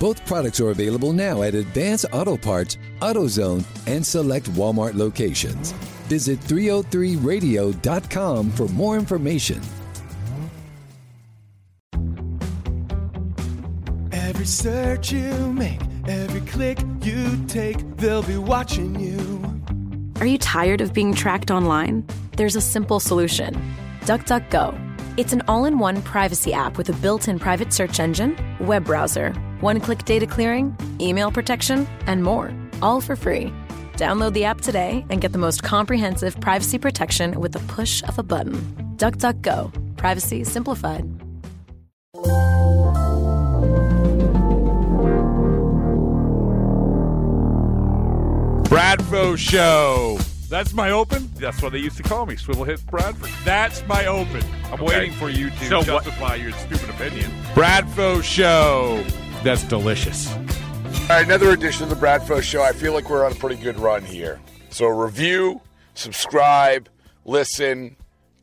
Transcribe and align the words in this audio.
Both 0.00 0.24
products 0.26 0.60
are 0.60 0.70
available 0.70 1.12
now 1.12 1.42
at 1.42 1.54
Advance 1.54 2.04
Auto 2.12 2.36
Parts, 2.36 2.78
AutoZone, 3.00 3.64
and 3.86 4.04
select 4.04 4.50
Walmart 4.52 4.94
locations. 4.94 5.72
Visit 6.08 6.40
303radio.com 6.40 8.50
for 8.50 8.68
more 8.68 8.96
information. 8.96 9.60
Every 14.12 14.46
search 14.46 15.12
you 15.12 15.52
make, 15.52 15.80
every 16.06 16.40
click 16.42 16.78
you 17.02 17.44
take, 17.46 17.96
they'll 17.96 18.22
be 18.22 18.36
watching 18.36 18.98
you. 18.98 19.42
Are 20.20 20.26
you 20.26 20.38
tired 20.38 20.80
of 20.80 20.92
being 20.92 21.14
tracked 21.14 21.50
online? 21.50 22.06
There's 22.36 22.56
a 22.56 22.60
simple 22.60 23.00
solution 23.00 23.54
DuckDuckGo. 24.02 24.80
It's 25.16 25.32
an 25.32 25.42
all 25.46 25.64
in 25.64 25.78
one 25.78 26.02
privacy 26.02 26.52
app 26.52 26.76
with 26.76 26.88
a 26.88 26.92
built 26.94 27.28
in 27.28 27.38
private 27.38 27.72
search 27.72 28.00
engine, 28.00 28.36
web 28.60 28.84
browser, 28.84 29.32
one 29.64 29.80
click 29.80 30.04
data 30.04 30.26
clearing, 30.26 30.76
email 31.00 31.32
protection, 31.32 31.88
and 32.06 32.22
more, 32.22 32.52
all 32.82 33.00
for 33.00 33.16
free. 33.16 33.50
Download 33.94 34.34
the 34.34 34.44
app 34.44 34.60
today 34.60 35.06
and 35.08 35.22
get 35.22 35.32
the 35.32 35.38
most 35.38 35.62
comprehensive 35.62 36.38
privacy 36.38 36.78
protection 36.78 37.40
with 37.40 37.52
the 37.52 37.60
push 37.72 38.02
of 38.04 38.18
a 38.18 38.22
button. 38.22 38.56
DuckDuckGo. 38.98 39.96
Privacy 39.96 40.44
simplified. 40.44 41.04
Bradfo 48.64 49.38
Show. 49.38 50.18
That's 50.48 50.72
my 50.74 50.90
open. 50.90 51.30
That's 51.36 51.62
what 51.62 51.72
they 51.72 51.78
used 51.78 51.96
to 51.96 52.02
call 52.02 52.26
me, 52.26 52.36
Swivel 52.36 52.64
Hits 52.64 52.82
Bradford. 52.82 53.30
That's 53.44 53.86
my 53.86 54.06
open. 54.06 54.42
I'm 54.66 54.74
Okay. 54.74 54.84
waiting 54.84 55.12
for 55.12 55.30
you 55.30 55.50
to 55.50 55.68
So 55.68 55.76
what- 55.78 56.04
justify 56.04 56.34
your 56.36 56.52
stupid 56.52 56.90
opinion. 56.90 57.30
Bradfo 57.54 58.22
Show. 58.22 59.02
That's 59.44 59.62
delicious. 59.64 60.32
All 60.32 60.40
right, 61.10 61.26
another 61.26 61.50
edition 61.50 61.82
of 61.82 61.90
the 61.90 61.96
Bradfo 61.96 62.40
Show. 62.42 62.62
I 62.62 62.72
feel 62.72 62.94
like 62.94 63.10
we're 63.10 63.26
on 63.26 63.32
a 63.32 63.34
pretty 63.34 63.62
good 63.62 63.78
run 63.78 64.02
here. 64.02 64.40
So 64.70 64.86
review, 64.86 65.60
subscribe, 65.92 66.88
listen. 67.26 67.96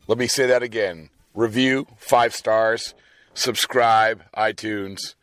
Let 0.05 0.19
me 0.19 0.27
say 0.27 0.45
that 0.45 0.61
again. 0.61 1.09
Review, 1.33 1.87
five 1.97 2.35
stars, 2.35 2.93
subscribe, 3.33 4.21
iTunes, 4.37 5.15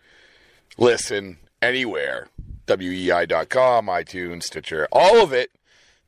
listen, 0.78 1.38
anywhere. 1.62 2.26
WEEI.com, 2.66 3.86
iTunes, 3.86 4.42
Stitcher, 4.42 4.88
all 4.90 5.22
of 5.22 5.32
it. 5.32 5.52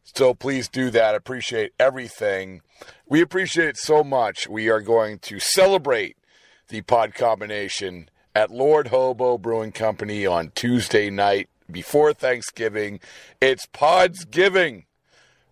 So 0.02 0.34
please 0.34 0.68
do 0.68 0.90
that. 0.90 1.14
Appreciate 1.14 1.74
everything. 1.78 2.62
We 3.08 3.20
appreciate 3.20 3.68
it 3.68 3.76
so 3.76 4.02
much. 4.02 4.48
We 4.48 4.68
are 4.68 4.80
going 4.80 5.20
to 5.20 5.38
celebrate 5.38 6.16
the 6.66 6.80
pod 6.82 7.14
combination 7.14 8.10
at 8.34 8.50
Lord 8.50 8.88
Hobo 8.88 9.38
Brewing 9.38 9.72
Company 9.72 10.26
on 10.26 10.52
Tuesday 10.54 11.10
night 11.10 11.48
before 11.70 12.12
Thanksgiving. 12.12 13.00
It's 13.40 13.66
Pods 13.66 14.24
Giving. 14.24 14.84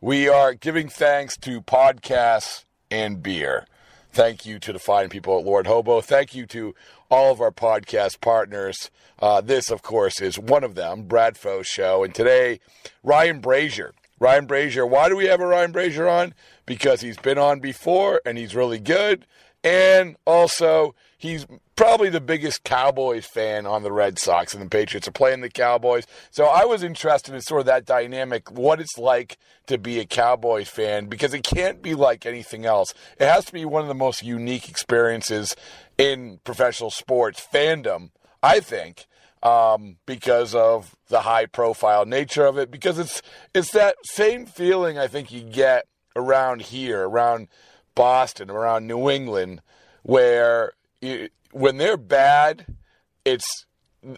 We 0.01 0.29
are 0.29 0.55
giving 0.55 0.89
thanks 0.89 1.37
to 1.39 1.61
podcasts 1.61 2.65
and 2.91 3.23
beer. 3.23 3.67
Thank 4.13 4.47
you 4.47 4.59
to 4.61 4.73
the 4.73 4.79
fine 4.79 5.09
people 5.09 5.39
at 5.39 5.45
Lord 5.45 5.67
Hobo. 5.67 6.01
Thank 6.01 6.35
you 6.35 6.47
to 6.47 6.75
all 7.11 7.33
of 7.33 7.41
our 7.41 7.51
podcast 7.51 8.21
partners. 8.21 8.91
Uh, 9.19 9.41
this, 9.41 9.71
of 9.71 9.83
course, 9.83 10.21
is 10.21 10.39
one 10.39 10.63
of 10.65 10.75
them, 10.77 11.03
Brad 11.03 11.35
Bradfo 11.35 11.65
Show. 11.65 12.05
And 12.05 12.15
today, 12.15 12.61
Ryan 13.03 13.43
Brasier. 13.43 13.93
Ryan 14.21 14.47
Brasier. 14.47 14.89
Why 14.89 15.09
do 15.09 15.17
we 15.17 15.27
have 15.27 15.41
a 15.41 15.47
Ryan 15.47 15.73
Brasier 15.73 16.11
on? 16.11 16.35
Because 16.67 17.01
he's 17.01 17.19
been 17.19 17.39
on 17.39 17.61
before 17.61 18.21
and 18.25 18.39
he's 18.39 18.55
really 18.55 18.79
good. 18.79 19.27
And 19.65 20.17
also, 20.25 20.95
he's 21.19 21.47
probably 21.77 22.09
the 22.09 22.21
biggest 22.21 22.65
Cowboys 22.65 23.27
fan 23.27 23.67
on 23.67 23.83
the 23.83 23.93
Red 23.93 24.19
Sox, 24.19 24.55
and 24.55 24.63
the 24.63 24.69
Patriots 24.71 25.09
are 25.09 25.13
playing 25.13 25.41
the 25.41 25.51
Cowboys. 25.51 26.07
So 26.31 26.47
I 26.47 26.65
was 26.65 26.83
interested 26.83 27.35
in 27.35 27.41
sort 27.43 27.61
of 27.61 27.67
that 27.67 27.85
dynamic, 27.85 28.51
what 28.51 28.81
it's 28.81 28.97
like 28.97 29.37
to 29.67 29.77
be 29.77 29.99
a 29.99 30.07
Cowboys 30.07 30.69
fan, 30.69 31.07
because 31.07 31.35
it 31.35 31.43
can't 31.43 31.83
be 31.83 31.95
like 31.95 32.25
anything 32.25 32.65
else. 32.65 32.95
It 33.19 33.27
has 33.27 33.45
to 33.47 33.53
be 33.53 33.65
one 33.65 33.83
of 33.83 33.89
the 33.89 33.95
most 33.95 34.23
unique 34.23 34.69
experiences 34.69 35.55
in 35.99 36.39
professional 36.45 36.91
sports 36.91 37.47
fandom, 37.53 38.11
I 38.43 38.61
think. 38.61 39.07
Um, 39.41 39.99
because 40.05 40.53
of 40.53 40.97
the 41.11 41.21
high 41.21 41.47
profile 41.47 42.05
nature 42.05 42.45
of 42.45 42.59
it, 42.59 42.73
because 42.73 42.99
it's 42.99 43.23
it's 43.55 43.71
that 43.71 43.95
same 44.03 44.47
feeling 44.47 44.99
I 44.99 45.07
think 45.07 45.31
you 45.31 45.43
get 45.43 45.87
around 46.17 46.61
here, 46.63 47.09
around 47.09 47.47
Boston, 47.95 48.51
around 48.51 48.89
New 48.89 49.09
England, 49.09 49.63
where 50.03 50.73
you, 51.01 51.29
when 51.53 51.77
they're 51.77 51.97
bad, 51.97 52.67
it's 53.25 53.67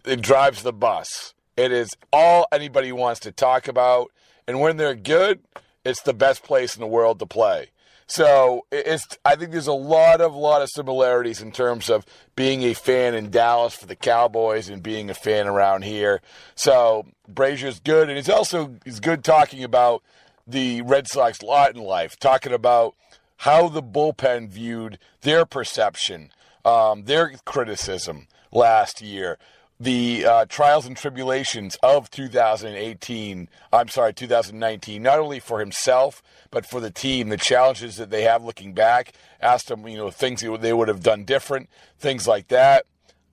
it 0.05 0.21
drives 0.21 0.63
the 0.63 0.73
bus. 0.73 1.35
It 1.57 1.73
is 1.73 1.91
all 2.13 2.47
anybody 2.53 2.93
wants 2.93 3.21
to 3.21 3.33
talk 3.33 3.69
about, 3.69 4.11
and 4.47 4.61
when 4.61 4.77
they're 4.77 4.95
good, 4.95 5.41
it's 5.85 6.03
the 6.03 6.15
best 6.15 6.43
place 6.43 6.75
in 6.75 6.81
the 6.81 6.87
world 6.87 7.19
to 7.19 7.27
play. 7.27 7.71
So 8.07 8.67
it's 8.73 9.07
I 9.25 9.37
think 9.37 9.53
there's 9.53 9.69
a 9.69 9.73
lot 9.73 10.21
of 10.21 10.35
lot 10.35 10.63
of 10.63 10.69
similarities 10.75 11.41
in 11.41 11.53
terms 11.53 11.89
of 11.89 12.05
being 12.35 12.65
a 12.65 12.75
fan 12.75 13.15
in 13.15 13.31
Dallas 13.31 13.75
for 13.75 13.87
the 13.87 13.95
Cowboys 13.95 14.69
and 14.69 14.83
being 14.83 15.11
a 15.11 15.15
fan 15.15 15.47
around 15.47 15.85
here. 15.85 16.21
So 16.57 17.07
Brasier's 17.33 17.79
good, 17.79 18.09
and 18.09 18.17
he's 18.17 18.29
also 18.29 18.75
he's 18.85 18.99
good 18.99 19.23
talking 19.23 19.63
about 19.63 20.03
the 20.45 20.83
Red 20.83 21.07
Sox 21.07 21.41
lot 21.41 21.77
in 21.77 21.81
life, 21.81 22.19
talking 22.19 22.53
about 22.53 22.97
how 23.39 23.69
the 23.69 23.83
bullpen 23.83 24.49
viewed 24.49 24.99
their 25.21 25.47
perception, 25.47 26.33
um, 26.65 27.05
their 27.05 27.33
criticism 27.45 28.27
last 28.53 29.01
year, 29.01 29.39
the 29.79 30.27
uh, 30.27 30.45
trials 30.47 30.87
and 30.87 30.97
tribulations 30.97 31.77
of 31.83 32.11
2018. 32.11 33.49
I'm 33.73 33.89
sorry, 33.89 34.13
2019. 34.13 35.03
Not 35.03 35.19
only 35.19 35.41
for 35.41 35.61
himself, 35.61 36.23
but 36.51 36.67
for 36.67 36.81
the 36.81 36.91
team, 36.91 37.31
the 37.31 37.39
challenges 37.39 37.97
that 37.97 38.11
they 38.11 38.23
have 38.23 38.45
looking 38.45 38.75
back. 38.75 39.13
Asked 39.41 39.71
him, 39.71 39.89
you 39.89 39.97
know, 39.97 40.11
things 40.11 40.43
they 40.43 40.73
would 40.73 40.89
have 40.89 41.03
done 41.03 41.25
different, 41.25 41.71
things 41.99 42.29
like 42.29 42.49
that, 42.49 42.85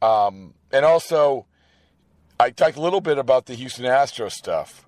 um, 0.01 0.53
and 0.71 0.85
also 0.85 1.45
I 2.39 2.51
talked 2.51 2.77
a 2.77 2.81
little 2.81 3.01
bit 3.01 3.17
about 3.17 3.47
the 3.47 3.55
Houston 3.55 3.85
Astros 3.85 4.31
stuff, 4.31 4.85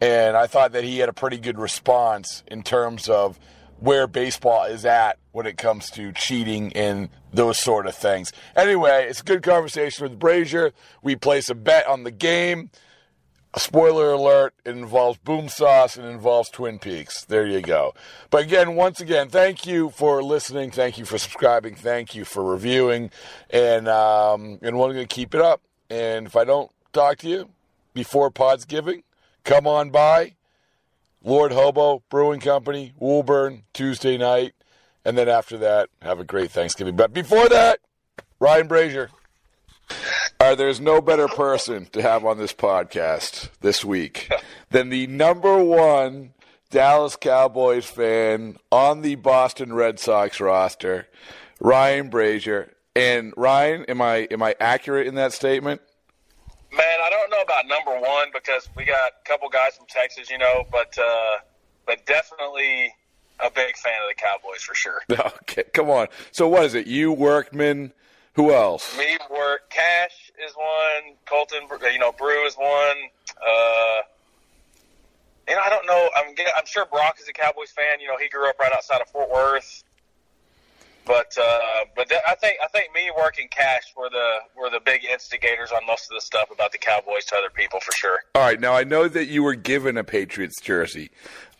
and 0.00 0.36
I 0.36 0.46
thought 0.46 0.72
that 0.72 0.84
he 0.84 0.98
had 0.98 1.08
a 1.08 1.12
pretty 1.12 1.38
good 1.38 1.58
response 1.58 2.42
in 2.48 2.62
terms 2.62 3.08
of 3.08 3.38
where 3.80 4.06
baseball 4.06 4.64
is 4.64 4.84
at 4.84 5.18
when 5.32 5.46
it 5.46 5.56
comes 5.56 5.90
to 5.90 6.12
cheating 6.12 6.72
and 6.74 7.08
those 7.32 7.58
sort 7.58 7.86
of 7.86 7.94
things. 7.94 8.32
Anyway, 8.56 9.06
it's 9.08 9.20
a 9.20 9.24
good 9.24 9.42
conversation 9.42 10.08
with 10.08 10.18
Brasier. 10.18 10.72
We 11.02 11.16
place 11.16 11.48
a 11.48 11.54
bet 11.54 11.86
on 11.86 12.04
the 12.04 12.10
game. 12.10 12.70
Spoiler 13.56 14.12
alert, 14.12 14.54
it 14.64 14.76
involves 14.76 15.18
boom 15.18 15.48
sauce 15.48 15.96
and 15.96 16.06
involves 16.06 16.50
Twin 16.50 16.78
Peaks. 16.78 17.24
There 17.24 17.46
you 17.46 17.62
go. 17.62 17.94
But 18.30 18.44
again, 18.44 18.74
once 18.74 19.00
again, 19.00 19.28
thank 19.30 19.66
you 19.66 19.90
for 19.90 20.22
listening. 20.22 20.70
Thank 20.70 20.98
you 20.98 21.06
for 21.06 21.16
subscribing. 21.16 21.74
Thank 21.74 22.14
you 22.14 22.24
for 22.24 22.44
reviewing. 22.44 23.10
And 23.50 23.88
um, 23.88 24.58
and 24.60 24.78
we're 24.78 24.92
going 24.92 25.06
to 25.06 25.14
keep 25.14 25.34
it 25.34 25.40
up. 25.40 25.62
And 25.88 26.26
if 26.26 26.36
I 26.36 26.44
don't 26.44 26.70
talk 26.92 27.18
to 27.18 27.28
you 27.28 27.48
before 27.94 28.30
Pod's 28.30 28.66
Giving, 28.66 29.02
come 29.44 29.66
on 29.66 29.90
by. 29.90 30.34
Lord 31.22 31.52
Hobo 31.52 32.02
Brewing 32.10 32.40
Company, 32.40 32.92
Woburn, 32.98 33.64
Tuesday 33.72 34.16
night. 34.16 34.54
And 35.04 35.16
then 35.16 35.28
after 35.28 35.56
that, 35.58 35.88
have 36.02 36.20
a 36.20 36.24
great 36.24 36.50
Thanksgiving. 36.50 36.96
But 36.96 37.12
before 37.12 37.48
that, 37.48 37.80
Ryan 38.40 38.68
Brasier. 38.68 39.08
Uh, 40.40 40.54
there's 40.54 40.80
no 40.80 41.00
better 41.00 41.26
person 41.28 41.86
to 41.86 42.02
have 42.02 42.24
on 42.24 42.38
this 42.38 42.52
podcast 42.52 43.50
this 43.60 43.84
week 43.84 44.30
than 44.70 44.90
the 44.90 45.06
number 45.06 45.62
one 45.62 46.32
Dallas 46.70 47.16
Cowboys 47.16 47.86
fan 47.86 48.56
on 48.70 49.02
the 49.02 49.14
Boston 49.14 49.72
Red 49.72 49.98
Sox 49.98 50.40
roster, 50.40 51.08
Ryan 51.60 52.10
Brasier. 52.10 52.70
And 52.94 53.32
Ryan, 53.36 53.84
am 53.86 54.02
I 54.02 54.28
am 54.30 54.42
I 54.42 54.54
accurate 54.60 55.06
in 55.06 55.14
that 55.14 55.32
statement? 55.32 55.80
Man, 56.70 56.98
I 57.02 57.08
don't 57.10 57.30
know 57.30 57.40
about 57.40 57.66
number 57.66 57.98
one 57.98 58.28
because 58.32 58.68
we 58.76 58.84
got 58.84 59.12
a 59.24 59.28
couple 59.28 59.48
guys 59.48 59.76
from 59.76 59.86
Texas, 59.86 60.30
you 60.30 60.38
know, 60.38 60.64
but 60.70 60.96
uh, 60.98 61.36
but 61.86 62.04
definitely 62.04 62.94
a 63.40 63.50
big 63.50 63.76
fan 63.76 63.94
of 64.02 64.08
the 64.08 64.14
Cowboys 64.16 64.62
for 64.62 64.74
sure. 64.74 65.02
Okay, 65.42 65.64
come 65.72 65.88
on. 65.88 66.08
So 66.30 66.46
what 66.46 66.64
is 66.64 66.74
it? 66.74 66.86
You, 66.86 67.10
Workman, 67.10 67.92
who 68.34 68.52
else? 68.52 68.96
Me, 68.98 69.16
work. 69.30 69.70
Cash 69.70 70.30
is 70.46 70.52
one. 70.54 71.16
Colton, 71.24 71.60
you 71.90 71.98
know, 71.98 72.12
Brew 72.12 72.46
is 72.46 72.54
one. 72.54 72.96
Uh, 73.36 74.00
you 75.48 75.54
know, 75.54 75.62
I 75.64 75.70
don't 75.70 75.86
know. 75.86 76.10
I'm 76.14 76.34
I'm 76.56 76.66
sure 76.66 76.84
Brock 76.84 77.16
is 77.20 77.28
a 77.28 77.32
Cowboys 77.32 77.70
fan. 77.70 78.00
You 78.00 78.08
know, 78.08 78.18
he 78.18 78.28
grew 78.28 78.48
up 78.48 78.58
right 78.58 78.72
outside 78.72 79.00
of 79.00 79.08
Fort 79.08 79.30
Worth. 79.30 79.84
But 81.08 81.34
uh, 81.40 81.60
but 81.96 82.08
th- 82.10 82.20
I 82.28 82.34
think 82.34 82.58
I 82.62 82.68
think 82.68 82.94
me 82.94 83.10
working 83.16 83.48
cash 83.50 83.94
were 83.96 84.10
the 84.10 84.38
were 84.56 84.68
the 84.68 84.78
big 84.84 85.04
instigators 85.06 85.72
on 85.72 85.84
most 85.86 86.04
of 86.10 86.14
the 86.14 86.20
stuff 86.20 86.50
about 86.52 86.70
the 86.70 86.78
Cowboys 86.78 87.24
to 87.26 87.36
other 87.36 87.48
people 87.50 87.80
for 87.80 87.92
sure. 87.92 88.18
All 88.34 88.42
right, 88.42 88.60
now 88.60 88.74
I 88.74 88.84
know 88.84 89.08
that 89.08 89.24
you 89.26 89.42
were 89.42 89.54
given 89.54 89.96
a 89.96 90.04
Patriots 90.04 90.60
jersey, 90.60 91.10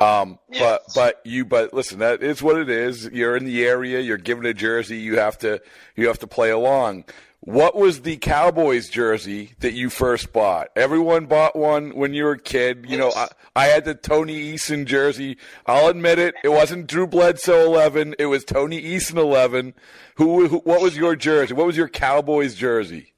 um, 0.00 0.39
Yes. 0.53 0.83
but 0.85 0.95
but 0.95 1.21
you 1.25 1.47
but 1.47 1.73
listen, 1.73 1.99
that 2.00 2.23
is 2.23 2.43
what 2.43 2.59
it 2.59 2.69
is. 2.69 3.06
You're 3.06 3.37
in 3.39 3.47
the 3.47 3.67
area. 3.67 4.00
You're 4.00 4.19
given 4.19 4.45
a 4.45 4.53
jersey. 4.55 4.99
You 4.99 5.19
have 5.19 5.39
to 5.39 5.62
you 5.97 6.09
have 6.09 6.19
to 6.19 6.27
play 6.27 6.50
along. 6.50 7.05
What 7.40 7.76
was 7.76 8.02
the 8.02 8.17
Cowboys 8.17 8.88
jersey 8.88 9.52
that 9.61 9.73
you 9.73 9.90
first 9.90 10.32
bought? 10.32 10.69
Everyone 10.75 11.26
bought 11.26 11.55
one 11.55 11.90
when 11.96 12.12
you 12.12 12.25
were 12.25 12.32
a 12.32 12.38
kid. 12.38 12.87
You 12.88 12.99
know, 12.99 13.12
I, 13.14 13.29
I 13.55 13.64
had 13.67 13.85
the 13.85 13.94
Tony 13.94 14.55
Eason 14.55 14.87
jersey. 14.87 15.38
I'll 15.64 15.88
admit 15.88 16.19
it. 16.19 16.35
It 16.43 16.49
wasn't 16.49 16.88
Drew 16.88 17.06
Bledsoe 17.06 17.64
11. 17.64 18.17
It 18.19 18.26
was 18.26 18.44
Tony 18.44 18.82
Eason 18.82 19.17
11. 19.17 19.75
Who, 20.17 20.49
who 20.49 20.58
what 20.58 20.82
was 20.82 20.96
your 20.96 21.14
jersey? 21.14 21.55
What 21.55 21.67
was 21.67 21.76
your 21.76 21.88
Cowboys 21.88 22.56
jersey? 22.56 23.14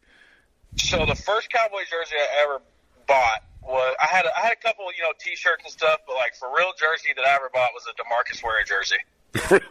So 0.76 1.04
the 1.06 1.14
first 1.14 1.50
Cowboys 1.50 1.88
jersey 1.90 2.16
I 2.16 2.42
ever 2.44 2.62
bought 3.08 3.42
was 3.62 3.96
I 4.02 4.06
had 4.06 4.26
a, 4.26 4.38
I 4.38 4.42
had 4.42 4.52
a 4.52 4.62
couple 4.62 4.84
you 4.96 5.02
know 5.02 5.12
T-shirts 5.18 5.64
and 5.64 5.72
stuff, 5.72 6.00
but 6.06 6.16
like 6.16 6.34
for 6.36 6.48
real 6.56 6.72
jersey 6.78 7.08
that 7.16 7.26
I 7.26 7.34
ever 7.34 7.50
bought 7.52 7.70
was 7.74 7.84
a 7.88 7.94
DeMarcus 7.96 8.44
Ware 8.44 8.64
jersey. 8.64 8.96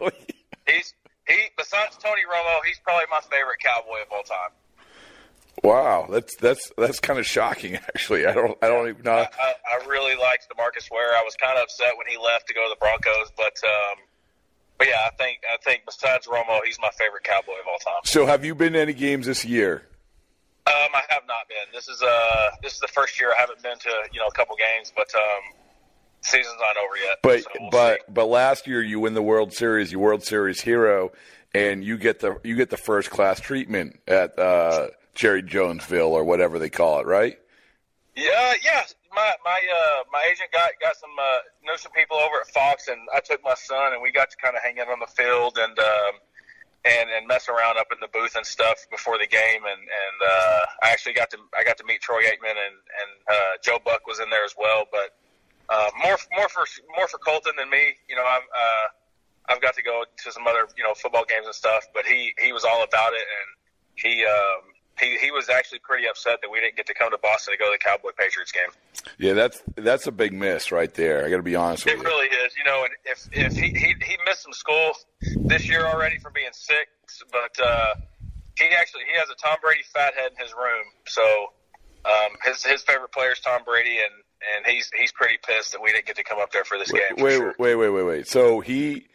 really? 0.00 0.12
He's 0.66 0.92
he 1.30 1.48
besides 1.56 1.96
Tony 1.96 2.22
Romo, 2.22 2.60
he's 2.66 2.78
probably 2.80 3.06
my 3.10 3.20
favorite 3.20 3.58
Cowboy 3.60 4.02
of 4.02 4.12
all 4.12 4.22
time. 4.22 4.52
Wow, 5.62 6.08
that's 6.10 6.36
that's 6.36 6.72
that's 6.76 7.00
kind 7.00 7.18
of 7.18 7.26
shocking. 7.26 7.74
Actually, 7.94 8.26
I 8.26 8.32
don't 8.32 8.56
I 8.62 8.68
don't 8.68 8.88
even 8.88 9.02
know. 9.02 9.12
I, 9.12 9.54
I 9.70 9.86
really 9.86 10.16
liked 10.16 10.48
DeMarcus 10.48 10.90
Ware. 10.90 11.14
I 11.16 11.22
was 11.22 11.36
kind 11.36 11.56
of 11.58 11.64
upset 11.64 11.92
when 11.96 12.06
he 12.06 12.16
left 12.16 12.48
to 12.48 12.54
go 12.54 12.64
to 12.64 12.70
the 12.70 12.78
Broncos, 12.80 13.30
but 13.36 13.56
um, 13.64 13.98
but 14.78 14.88
yeah, 14.88 15.00
I 15.06 15.10
think 15.16 15.40
I 15.52 15.56
think 15.62 15.82
besides 15.84 16.26
Romo, 16.26 16.60
he's 16.64 16.78
my 16.80 16.90
favorite 16.98 17.24
Cowboy 17.24 17.60
of 17.60 17.68
all 17.70 17.78
time. 17.78 18.00
So, 18.04 18.26
have 18.26 18.44
you 18.44 18.54
been 18.54 18.72
to 18.72 18.80
any 18.80 18.94
games 18.94 19.26
this 19.26 19.44
year? 19.44 19.86
Um, 20.66 20.94
I 20.94 21.02
have 21.08 21.22
not 21.26 21.48
been. 21.48 21.68
This 21.74 21.88
is 21.88 22.02
uh 22.02 22.50
this 22.62 22.74
is 22.74 22.80
the 22.80 22.88
first 22.88 23.20
year 23.20 23.32
I 23.36 23.40
haven't 23.40 23.62
been 23.62 23.78
to 23.78 23.92
you 24.12 24.20
know 24.20 24.26
a 24.26 24.32
couple 24.32 24.56
games, 24.56 24.92
but 24.96 25.12
um, 25.14 25.59
season's 26.22 26.56
not 26.60 26.76
over 26.76 26.96
yet. 26.96 27.18
But 27.22 27.42
so 27.42 27.48
we'll 27.60 27.70
but 27.70 28.00
see. 28.00 28.12
but 28.12 28.26
last 28.26 28.66
year 28.66 28.82
you 28.82 29.00
win 29.00 29.14
the 29.14 29.22
World 29.22 29.52
Series, 29.52 29.92
you 29.92 29.98
World 29.98 30.22
Series 30.22 30.60
hero, 30.60 31.12
and 31.54 31.84
you 31.84 31.96
get 31.98 32.20
the 32.20 32.40
you 32.44 32.56
get 32.56 32.70
the 32.70 32.76
first 32.76 33.10
class 33.10 33.40
treatment 33.40 34.00
at 34.06 34.38
uh, 34.38 34.88
Jerry 35.14 35.42
Jonesville 35.42 36.12
or 36.12 36.24
whatever 36.24 36.58
they 36.58 36.70
call 36.70 37.00
it, 37.00 37.06
right? 37.06 37.38
Yeah, 38.16 38.54
yeah. 38.62 38.84
My 39.12 39.32
my 39.44 39.60
uh 39.74 40.04
my 40.12 40.28
agent 40.30 40.52
got 40.52 40.70
got 40.80 40.96
some 40.96 41.10
uh 41.20 41.38
know 41.64 41.76
some 41.76 41.92
people 41.92 42.16
over 42.16 42.40
at 42.40 42.48
Fox, 42.48 42.88
and 42.88 43.00
I 43.14 43.20
took 43.20 43.42
my 43.42 43.54
son, 43.54 43.92
and 43.92 44.02
we 44.02 44.12
got 44.12 44.30
to 44.30 44.36
kind 44.36 44.54
of 44.56 44.62
hang 44.62 44.78
out 44.78 44.88
on 44.88 45.00
the 45.00 45.06
field 45.06 45.58
and 45.58 45.78
um 45.78 46.14
and 46.84 47.10
and 47.10 47.26
mess 47.26 47.48
around 47.48 47.78
up 47.78 47.88
in 47.92 47.98
the 48.00 48.08
booth 48.08 48.36
and 48.36 48.46
stuff 48.46 48.86
before 48.90 49.18
the 49.18 49.26
game, 49.26 49.62
and 49.64 49.80
and 49.80 50.18
uh, 50.24 50.64
I 50.82 50.90
actually 50.90 51.14
got 51.14 51.30
to 51.30 51.38
I 51.58 51.64
got 51.64 51.76
to 51.78 51.84
meet 51.84 52.00
Troy 52.00 52.22
Aikman 52.22 52.56
and 52.56 52.76
and 52.76 53.10
uh, 53.28 53.52
Joe 53.62 53.78
Buck 53.84 54.06
was 54.06 54.20
in 54.20 54.30
there 54.30 54.44
as 54.44 54.54
well, 54.58 54.84
but 54.90 55.16
uh, 55.70 55.90
more 56.02 56.18
more 56.36 56.48
for 56.48 56.64
more 56.96 57.08
for 57.08 57.18
Colton 57.18 57.52
than 57.56 57.70
me. 57.70 57.94
You 58.08 58.16
know, 58.16 58.24
I've 58.24 58.42
uh, 58.42 59.54
I've 59.54 59.60
got 59.62 59.74
to 59.74 59.82
go 59.82 60.04
to 60.04 60.32
some 60.32 60.46
other 60.46 60.68
you 60.76 60.84
know 60.84 60.94
football 60.94 61.24
games 61.24 61.46
and 61.46 61.54
stuff, 61.54 61.86
but 61.94 62.04
he 62.04 62.32
he 62.42 62.52
was 62.52 62.64
all 62.64 62.82
about 62.82 63.12
it, 63.14 63.24
and 63.24 63.48
he. 63.94 64.24
Um, 64.24 64.74
he, 64.98 65.16
he 65.16 65.30
was 65.30 65.48
actually 65.48 65.78
pretty 65.78 66.06
upset 66.06 66.40
that 66.42 66.50
we 66.50 66.60
didn't 66.60 66.76
get 66.76 66.86
to 66.86 66.94
come 66.94 67.10
to 67.10 67.18
Boston 67.22 67.54
to 67.54 67.58
go 67.58 67.72
to 67.72 67.78
the 67.78 67.82
Cowboy 67.82 68.10
Patriots 68.18 68.52
game. 68.52 68.68
Yeah, 69.18 69.32
that's 69.32 69.62
that's 69.76 70.06
a 70.06 70.12
big 70.12 70.32
miss 70.32 70.70
right 70.70 70.92
there. 70.92 71.24
I 71.24 71.30
got 71.30 71.38
to 71.38 71.42
be 71.42 71.56
honest 71.56 71.86
with 71.86 71.94
you. 71.94 72.00
It 72.00 72.04
really 72.04 72.26
is, 72.26 72.52
you 72.56 72.64
know. 72.64 72.84
And 72.84 72.92
if 73.04 73.28
if 73.32 73.56
he 73.56 73.68
he, 73.78 73.94
he 74.04 74.16
missed 74.26 74.42
some 74.42 74.52
school 74.52 74.92
this 75.46 75.68
year 75.68 75.86
already 75.86 76.18
for 76.18 76.30
being 76.30 76.52
sick, 76.52 76.88
but 77.32 77.58
uh, 77.64 77.94
he 78.58 78.66
actually 78.76 79.04
he 79.10 79.18
has 79.18 79.30
a 79.30 79.34
Tom 79.36 79.56
Brady 79.62 79.82
fat 79.94 80.14
head 80.14 80.32
in 80.32 80.44
his 80.44 80.52
room. 80.52 80.84
So 81.06 81.22
um, 82.04 82.36
his 82.44 82.62
his 82.62 82.82
favorite 82.82 83.12
player 83.12 83.32
is 83.32 83.40
Tom 83.40 83.62
Brady, 83.64 83.98
and 83.98 84.22
and 84.56 84.66
he's 84.66 84.90
he's 84.98 85.12
pretty 85.12 85.38
pissed 85.46 85.72
that 85.72 85.82
we 85.82 85.92
didn't 85.92 86.06
get 86.06 86.16
to 86.16 86.24
come 86.24 86.38
up 86.38 86.52
there 86.52 86.64
for 86.64 86.78
this 86.78 86.90
game. 86.90 87.02
For 87.16 87.24
wait, 87.24 87.36
sure. 87.36 87.54
wait, 87.58 87.74
wait, 87.74 87.90
wait, 87.90 88.02
wait. 88.02 88.26
So 88.26 88.60
he, 88.60 89.06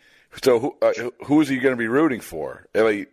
so 0.44 0.60
who 0.60 0.76
uh, 0.82 0.94
who 1.26 1.42
is 1.42 1.48
he 1.48 1.58
going 1.58 1.74
to 1.74 1.80
be 1.80 1.88
rooting 1.88 2.22
for? 2.22 2.68
He, 2.74 3.08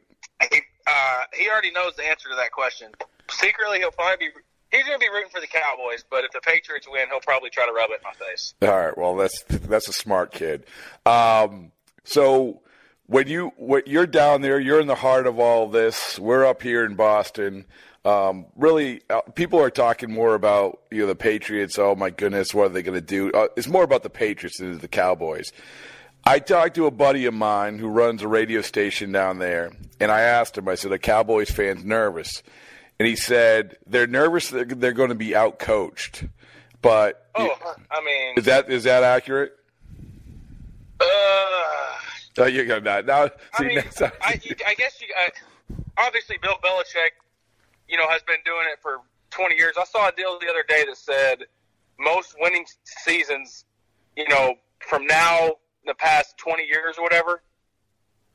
uh, 0.87 1.21
he 1.35 1.49
already 1.49 1.71
knows 1.73 1.97
the 1.97 2.05
answer 2.05 2.29
to 2.29 2.35
that 2.37 2.53
question. 2.53 2.93
Secretly, 3.31 3.79
he'll 3.79 3.91
probably 3.91 4.29
be. 4.29 4.33
He's 4.71 4.87
going 4.87 4.99
to 4.99 5.05
be 5.05 5.11
rooting 5.11 5.29
for 5.31 5.41
the 5.41 5.47
Cowboys, 5.47 6.03
but 6.09 6.25
if 6.25 6.31
the 6.31 6.41
Patriots 6.41 6.89
win, 6.91 7.07
he'll 7.11 7.21
probably 7.21 7.51
try 7.51 7.67
to 7.67 7.73
rub 7.73 7.91
it 7.91 8.01
in 8.01 8.05
my 8.05 8.27
face. 8.27 8.55
All 8.63 8.69
right. 8.69 8.97
Well, 8.97 9.17
that's 9.17 9.43
that's 9.49 9.89
a 9.89 9.93
smart 9.93 10.33
kid. 10.33 10.65
Um, 11.05 11.73
so 12.05 12.63
when 13.07 13.29
you 13.29 13.53
when 13.59 13.83
you're 13.87 14.07
down 14.07 14.41
there, 14.41 14.59
you're 14.59 14.81
in 14.81 14.87
the 14.87 14.95
heart 14.95 15.27
of 15.27 15.39
all 15.39 15.69
this. 15.69 16.19
We're 16.19 16.47
up 16.47 16.63
here 16.63 16.85
in 16.85 16.95
Boston. 16.95 17.67
Um, 18.05 18.47
really, 18.57 19.01
uh, 19.11 19.21
people 19.35 19.61
are 19.61 19.71
talking 19.71 20.13
more 20.13 20.35
about 20.35 20.81
you 20.91 20.99
know 21.03 21.07
the 21.07 21.15
Patriots. 21.15 21.79
Oh 21.79 21.95
my 21.95 22.11
goodness, 22.11 22.53
what 22.53 22.67
are 22.67 22.69
they 22.71 22.83
going 22.83 22.95
to 22.99 23.01
do? 23.01 23.31
Uh, 23.33 23.49
it's 23.57 23.69
more 23.69 23.85
about 23.85 24.03
the 24.03 24.11
Patriots 24.11 24.59
than 24.59 24.77
the 24.79 24.89
Cowboys. 24.89 25.53
I 26.25 26.39
talked 26.41 26.75
to 26.77 26.87
a 26.87 26.91
buddy 26.91 27.27
of 27.27 27.35
mine 27.35 27.79
who 27.79 27.89
runs 27.89 28.23
a 28.23 28.29
radio 28.29 28.61
station 28.61 29.13
down 29.13 29.39
there, 29.39 29.73
and 30.01 30.11
I 30.11 30.21
asked 30.21 30.59
him. 30.59 30.69
I 30.69 30.75
said, 30.75 30.91
"A 30.93 30.99
Cowboys 30.99 31.51
fan's 31.51 31.85
nervous," 31.85 32.43
and 32.99 33.07
he 33.07 33.15
said, 33.15 33.77
"They're 33.87 34.07
nervous. 34.09 34.49
They're, 34.51 34.65
they're 34.65 34.93
going 34.93 35.11
to 35.11 35.15
be 35.15 35.31
outcoached." 35.31 36.29
But 36.81 37.29
Oh, 37.37 37.57
I 37.91 38.05
mean, 38.05 38.35
is 38.37 38.45
that 38.47 38.69
is 38.69 38.83
that 38.85 39.05
accurate? 39.05 39.53
uh, 41.01 41.05
Oh, 42.39 42.47
you're 42.47 42.65
gonna 42.65 43.03
now. 43.03 43.27
See, 43.27 43.33
I 43.59 43.63
mean, 43.63 43.79
I, 44.23 44.41
you- 44.43 44.57
I 44.67 44.75
guess 44.75 45.01
you. 45.01 45.07
I, 45.17 45.29
obviously, 45.99 46.39
Bill 46.41 46.57
Belichick, 46.65 47.11
you 47.93 47.99
know, 47.99 48.09
has 48.09 48.23
been 48.23 48.39
doing 48.45 48.67
it 48.73 48.79
for 48.81 49.01
20 49.31 49.55
years. 49.55 49.75
I 49.79 49.85
saw 49.85 50.09
a 50.09 50.13
deal 50.13 50.39
the 50.41 50.49
other 50.49 50.65
day 50.67 50.85
that 50.87 50.97
said 50.97 51.45
most 52.01 52.35
winning 52.41 52.65
seasons, 52.85 53.67
you 54.17 54.27
know, 54.29 54.55
from 54.81 55.07
now 55.07 55.53
the 55.87 55.95
past 55.95 56.39
20 56.39 56.65
years 56.65 56.97
or 56.97 57.05
whatever, 57.05 57.43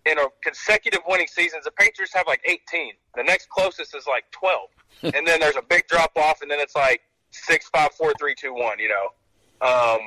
in 0.06 0.20
a 0.20 0.28
consecutive 0.44 1.02
winning 1.08 1.28
seasons, 1.28 1.66
the 1.66 1.72
Patriots 1.72 2.14
have 2.14 2.28
like 2.28 2.42
18. 2.46 2.94
The 3.16 3.24
next 3.24 3.50
closest 3.50 3.96
is 3.96 4.06
like 4.08 4.26
12, 4.32 4.70
and 5.16 5.28
then 5.28 5.40
there's 5.40 5.58
a 5.58 5.64
big 5.68 5.88
drop 5.88 6.12
off, 6.16 6.44
and 6.44 6.50
then 6.50 6.60
it's 6.60 6.76
like 6.76 7.02
six, 7.32 7.68
five, 7.70 7.92
four, 7.94 8.14
three, 8.20 8.36
two, 8.36 8.54
one. 8.54 8.80
You 8.80 8.90
know. 8.90 9.08
Um, 9.60 10.00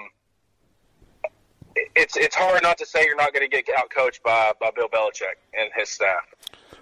it's 1.97 2.17
it's 2.17 2.37
hard 2.37 2.63
not 2.63 2.79
to 2.79 2.87
say 2.87 3.05
you're 3.05 3.17
not 3.17 3.33
going 3.33 3.49
to 3.49 3.63
get 3.63 3.67
outcoached 3.77 4.23
by 4.23 4.53
by 4.61 4.71
Bill 4.75 4.89
Belichick 4.89 5.39
and 5.59 5.71
his 5.75 5.89
staff. 5.89 6.23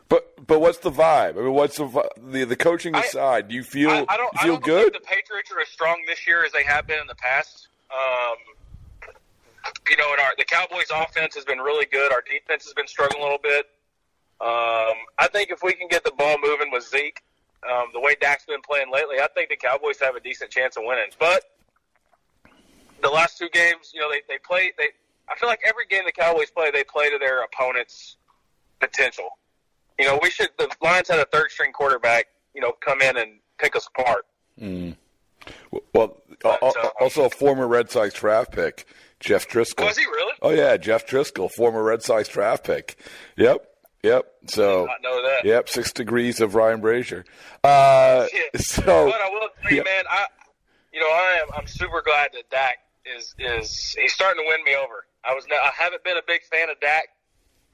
But 0.09 0.47
but 0.47 0.61
what's 0.61 0.79
the 0.79 0.91
vibe? 0.91 1.37
I 1.39 1.43
mean, 1.43 1.53
what's 1.53 1.77
the 1.77 2.11
the, 2.17 2.45
the 2.45 2.57
coaching 2.57 2.95
I- 2.95 3.01
aside? 3.01 3.49
Do 3.49 3.55
you 3.55 3.63
feel 3.63 3.91
I, 3.91 4.07
I 4.09 4.17
don't 4.17 4.33
you 4.35 4.41
I 4.41 4.47
don't 4.47 4.63
good? 4.65 4.93
think 4.93 5.05
the 5.05 5.09
Patriots 5.09 5.51
are 5.53 5.61
as 5.61 5.69
strong 5.69 6.03
this 6.07 6.27
year 6.27 6.45
as 6.45 6.53
they 6.53 6.65
have 6.65 6.87
been 6.87 7.01
in 7.01 7.07
the 7.07 7.15
past. 7.17 7.69
Um, 7.91 8.37
you 9.91 9.97
know, 9.97 10.11
and 10.13 10.21
our 10.21 10.33
the 10.39 10.45
Cowboys' 10.45 10.91
offense 10.95 11.35
has 11.35 11.45
been 11.45 11.59
really 11.59 11.87
good. 11.87 12.13
Our 12.13 12.23
defense 12.23 12.65
has 12.65 12.75
been 12.75 12.87
struggling 12.87 13.21
a 13.21 13.25
little 13.25 13.39
bit. 13.43 13.67
Um, 14.41 14.95
I 15.19 15.29
think 15.33 15.51
if 15.51 15.63
we 15.63 15.73
can 15.73 15.89
get 15.89 16.05
the 16.05 16.13
ball 16.13 16.37
moving 16.43 16.71
with 16.71 16.85
Zeke, 16.89 17.23
um, 17.69 17.87
the 17.93 18.01
way 18.01 18.15
Dak's 18.21 18.47
been 18.47 18.61
playing 18.63 18.91
lately, 18.93 19.17
I 19.21 19.27
think 19.35 19.49
the 19.51 19.57
Cowboys 19.57 19.99
have 20.01 20.15
a 20.15 20.21
decent 20.21 20.51
chance 20.51 20.77
of 20.77 20.85
winning. 20.87 21.11
But 21.19 21.43
the 23.03 23.09
last 23.09 23.37
two 23.39 23.49
games, 23.53 23.91
you 23.93 24.01
know, 24.01 24.11
they 24.11 24.23
they 24.29 24.39
play. 24.39 24.73
They 24.79 24.91
I 25.29 25.37
feel 25.37 25.49
like 25.49 25.61
every 25.67 25.87
game 25.87 26.03
the 26.07 26.13
Cowboys 26.13 26.51
play, 26.51 26.71
they 26.71 26.85
play 26.85 27.11
to 27.11 27.19
their 27.19 27.43
opponent's 27.43 28.17
potential. 28.81 29.39
You 29.99 30.07
know, 30.07 30.19
we 30.23 30.31
should. 30.31 30.49
The 30.59 30.69
Lions 30.83 31.09
had 31.09 31.19
a 31.19 31.25
third 31.27 31.51
string 31.51 31.73
quarterback. 31.73 32.27
You 32.55 32.61
know, 32.63 32.73
come 32.85 33.01
in 33.03 33.17
and 33.17 33.39
pick 33.59 33.77
us 33.77 33.87
apart. 33.89 34.25
well, 35.95 36.17
But, 36.43 36.63
uh, 36.63 36.89
also 37.01 37.25
a 37.25 37.31
former 37.31 37.67
Red 37.67 37.91
Sox 37.91 38.15
draft 38.15 38.53
pick, 38.53 38.87
Jeff 39.21 39.49
Driskel. 39.49 39.85
Was 39.85 39.99
he 39.99 40.05
really? 40.07 40.35
Oh 40.43 40.51
yeah, 40.51 40.77
Jeff 40.77 41.07
Driskel, 41.07 41.51
former 41.51 41.83
Red 41.83 42.03
Sox 42.03 42.29
draft 42.29 42.65
pick. 42.65 42.97
Yep, 43.37 43.67
yep. 44.03 44.27
So 44.47 44.87
Not 44.87 45.03
know 45.03 45.23
that. 45.23 45.45
yep, 45.45 45.69
six 45.69 45.93
degrees 45.93 46.41
of 46.41 46.55
Ryan 46.55 46.81
Brasier. 46.81 47.25
Uh, 47.65 48.27
so 48.57 48.83
but 49.11 49.21
I 49.21 49.29
will 49.31 49.49
tell 49.63 49.71
you, 49.71 49.77
yeah. 49.79 49.83
man, 49.83 50.05
I, 50.11 50.27
you 50.93 51.01
know, 51.01 51.07
I 51.09 51.41
am. 51.43 51.49
I'm 51.57 51.67
super 51.67 52.03
glad 52.03 52.31
that 52.35 52.49
Dak 52.51 52.79
is 53.17 53.35
is 53.39 53.97
he's 53.99 54.13
starting 54.13 54.43
to 54.45 54.49
win 54.49 54.63
me 54.65 54.75
over. 54.77 55.07
I 55.25 55.35
was. 55.35 55.45
I 55.51 55.71
haven't 55.77 56.05
been 56.05 56.17
a 56.17 56.23
big 56.27 56.43
fan 56.45 56.71
of 56.71 56.79
Dak, 56.81 57.09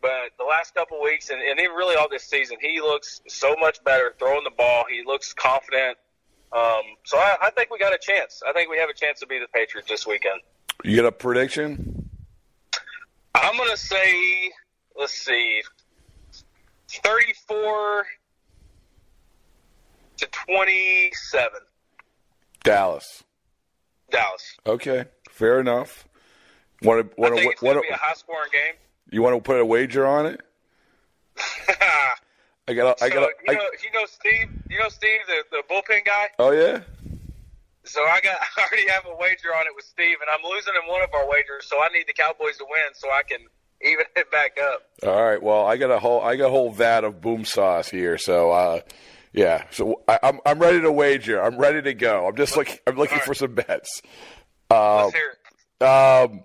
but 0.05 0.37
the 0.37 0.45
last 0.45 0.75
couple 0.75 1.01
weeks 1.01 1.31
and, 1.31 1.41
and 1.41 1.59
even 1.59 1.73
really 1.73 1.97
all 1.97 2.11
this 2.11 2.25
season, 2.25 2.59
he 2.61 2.79
looks 2.79 3.23
so 3.27 3.57
much 3.59 3.83
better 3.85 4.13
throwing 4.19 4.45
the 4.45 4.51
ball. 4.51 4.85
He 4.87 5.03
looks 5.03 5.33
confident. 5.33 5.97
Um, 6.53 6.83
so 7.05 7.17
I, 7.17 7.37
I 7.45 7.51
think 7.53 7.71
we 7.71 7.79
got 7.79 7.95
a 7.95 7.99
chance. 7.99 8.43
I 8.47 8.53
think 8.53 8.71
we 8.71 8.77
have 8.77 8.91
a 8.91 8.93
chance 8.93 9.21
to 9.21 9.27
be 9.27 9.39
the 9.39 9.49
Patriots 9.55 9.89
this 9.89 10.07
weekend. 10.07 10.43
You 10.85 10.97
get 10.97 11.07
a 11.07 11.13
prediction? 11.13 12.11
I'm 13.35 13.57
going 13.57 13.71
to 13.71 13.79
say, 13.79 14.53
let's 14.95 15.15
see, 15.15 15.63
34 17.03 18.05
to 20.19 20.27
27. 20.27 21.51
Dallas. 22.63 23.25
Dallas. 24.11 24.57
Okay, 24.67 25.07
fair 25.31 25.61
enough. 25.61 26.07
Want 26.83 27.11
to, 27.11 27.17
I 27.17 27.21
want 27.21 27.35
think 27.37 27.47
to, 27.47 27.53
it's 27.53 27.61
going 27.63 27.77
what, 27.77 27.83
to 27.83 27.89
be 27.89 27.95
a 27.95 27.97
high 27.97 28.13
scoring 28.13 28.51
game. 28.53 28.75
You 29.11 29.23
want 29.23 29.37
to 29.37 29.41
put 29.41 29.61
a 29.61 29.65
wager 29.65 30.07
on 30.07 30.27
it? 30.27 30.41
I 32.67 32.73
got. 32.73 33.03
I 33.03 33.09
got. 33.09 33.31
you, 33.47 33.55
know, 33.55 33.61
you 33.83 33.93
know 33.93 34.07
Steve, 34.07 34.49
you 34.71 34.79
know 34.79 34.89
Steve, 34.89 35.21
the, 35.27 35.43
the 35.51 35.63
bullpen 35.71 36.05
guy. 36.05 36.29
Oh 36.39 36.51
yeah. 36.51 36.81
So 37.85 38.01
I 38.03 38.21
got 38.21 38.37
I 38.57 38.63
already 38.63 38.89
have 38.89 39.05
a 39.07 39.17
wager 39.17 39.55
on 39.55 39.67
it 39.67 39.75
with 39.75 39.85
Steve, 39.85 40.17
and 40.21 40.31
I'm 40.33 40.51
losing 40.51 40.75
in 40.83 40.91
one 40.91 41.03
of 41.03 41.11
our 41.13 41.29
wagers. 41.29 41.67
So 41.67 41.77
I 41.83 41.89
need 41.89 42.07
the 42.07 42.15
Cowboys 42.15 42.57
to 42.59 42.65
win 42.69 42.95
so 42.95 43.09
I 43.11 43.23
can 43.23 43.41
even 43.83 44.07
it 44.17 44.31
back 44.31 44.59
up. 44.63 44.83
All 45.03 45.23
right. 45.23 45.43
Well, 45.43 45.67
I 45.67 45.77
got 45.77 45.91
a 45.91 45.99
whole. 45.99 46.23
I 46.23 46.37
got 46.37 46.47
a 46.47 46.51
whole 46.51 46.71
vat 46.71 47.05
of 47.05 47.21
boom 47.21 47.45
sauce 47.45 47.89
here. 47.89 48.19
So. 48.19 48.51
uh 48.53 48.81
yeah, 49.37 49.65
so 49.73 50.01
I, 50.07 50.21
I'm 50.23 50.39
I'm 50.47 50.61
ready 50.61 50.81
to 50.83 50.93
wager. 50.93 51.43
I'm 51.43 51.59
ready 51.59 51.83
to 51.83 51.93
go. 51.93 52.29
I'm 52.29 52.37
just 52.37 52.57
looking. 52.57 52.79
I'm 52.87 52.95
looking 52.95 53.19
for 53.19 53.35
some 53.35 53.53
bets. 53.53 54.01
Uh, 54.71 55.07
Let's 55.07 55.17
hear 55.17 55.37
it. 55.81 55.85
Um, 55.85 56.45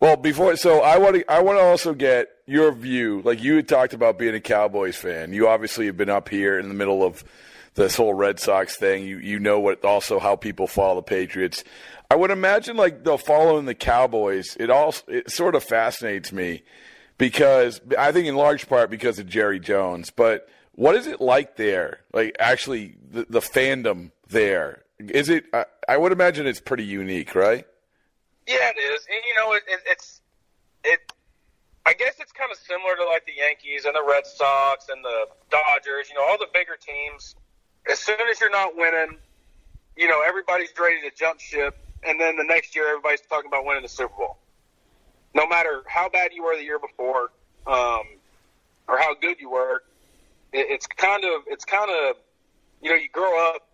well, 0.00 0.16
before 0.16 0.56
so 0.56 0.80
I 0.80 0.98
want 0.98 1.16
to 1.16 1.30
I 1.30 1.40
want 1.40 1.58
to 1.58 1.62
also 1.62 1.92
get 1.94 2.28
your 2.46 2.72
view. 2.72 3.20
Like 3.24 3.42
you 3.42 3.56
had 3.56 3.68
talked 3.68 3.94
about 3.94 4.18
being 4.18 4.34
a 4.34 4.40
Cowboys 4.40 4.96
fan. 4.96 5.32
You 5.32 5.48
obviously 5.48 5.86
have 5.86 5.96
been 5.96 6.10
up 6.10 6.28
here 6.28 6.58
in 6.58 6.68
the 6.68 6.74
middle 6.74 7.02
of 7.02 7.24
this 7.74 7.96
whole 7.96 8.14
Red 8.14 8.38
Sox 8.38 8.76
thing. 8.76 9.04
You 9.04 9.18
you 9.18 9.38
know 9.38 9.58
what 9.58 9.84
also 9.84 10.18
how 10.18 10.36
people 10.36 10.66
follow 10.66 10.96
the 10.96 11.02
Patriots. 11.02 11.64
I 12.10 12.16
would 12.16 12.30
imagine 12.30 12.76
like 12.76 13.04
the 13.04 13.18
following 13.18 13.64
the 13.64 13.74
Cowboys. 13.74 14.56
It 14.60 14.70
all 14.70 14.94
it 15.08 15.30
sort 15.30 15.54
of 15.54 15.64
fascinates 15.64 16.32
me 16.32 16.62
because 17.18 17.80
I 17.98 18.12
think 18.12 18.26
in 18.28 18.36
large 18.36 18.68
part 18.68 18.90
because 18.90 19.18
of 19.18 19.28
Jerry 19.28 19.58
Jones. 19.58 20.10
But 20.10 20.48
what 20.72 20.94
is 20.94 21.08
it 21.08 21.20
like 21.20 21.56
there? 21.56 22.00
Like 22.12 22.36
actually 22.38 22.94
the, 23.10 23.26
the 23.28 23.40
fandom 23.40 24.12
there. 24.28 24.84
Is 25.00 25.28
it? 25.28 25.46
I, 25.52 25.64
I 25.88 25.96
would 25.96 26.12
imagine 26.12 26.46
it's 26.46 26.60
pretty 26.60 26.84
unique, 26.84 27.34
right? 27.34 27.66
Yeah, 28.48 28.70
it 28.74 28.80
is. 28.80 29.06
And 29.06 29.20
you 29.28 29.34
know, 29.36 29.52
it, 29.52 29.62
it, 29.68 29.80
it's 29.86 30.22
it. 30.82 31.12
I 31.84 31.92
guess 31.92 32.14
it's 32.18 32.32
kind 32.32 32.50
of 32.50 32.56
similar 32.56 32.96
to 32.96 33.04
like 33.04 33.26
the 33.26 33.34
Yankees 33.36 33.84
and 33.84 33.94
the 33.94 34.02
Red 34.02 34.26
Sox 34.26 34.88
and 34.88 35.04
the 35.04 35.26
Dodgers. 35.50 36.08
You 36.08 36.14
know, 36.14 36.24
all 36.26 36.38
the 36.38 36.48
bigger 36.52 36.76
teams. 36.80 37.36
As 37.90 37.98
soon 37.98 38.16
as 38.30 38.40
you're 38.40 38.50
not 38.50 38.74
winning, 38.74 39.18
you 39.96 40.08
know 40.08 40.22
everybody's 40.26 40.70
ready 40.80 40.96
to 41.02 41.14
jump 41.14 41.40
ship, 41.40 41.76
and 42.02 42.18
then 42.18 42.36
the 42.36 42.44
next 42.44 42.74
year 42.74 42.88
everybody's 42.88 43.20
talking 43.20 43.48
about 43.48 43.66
winning 43.66 43.82
the 43.82 43.88
Super 43.88 44.16
Bowl. 44.16 44.38
No 45.34 45.46
matter 45.46 45.82
how 45.86 46.08
bad 46.08 46.32
you 46.32 46.42
were 46.42 46.56
the 46.56 46.64
year 46.64 46.78
before, 46.78 47.30
um, 47.66 48.02
or 48.88 48.96
how 48.96 49.14
good 49.14 49.40
you 49.40 49.50
were, 49.50 49.82
it, 50.54 50.66
it's 50.70 50.86
kind 50.86 51.22
of 51.24 51.42
it's 51.48 51.66
kind 51.66 51.90
of 51.90 52.16
you 52.80 52.88
know 52.88 52.96
you 52.96 53.10
grow 53.12 53.50
up 53.50 53.67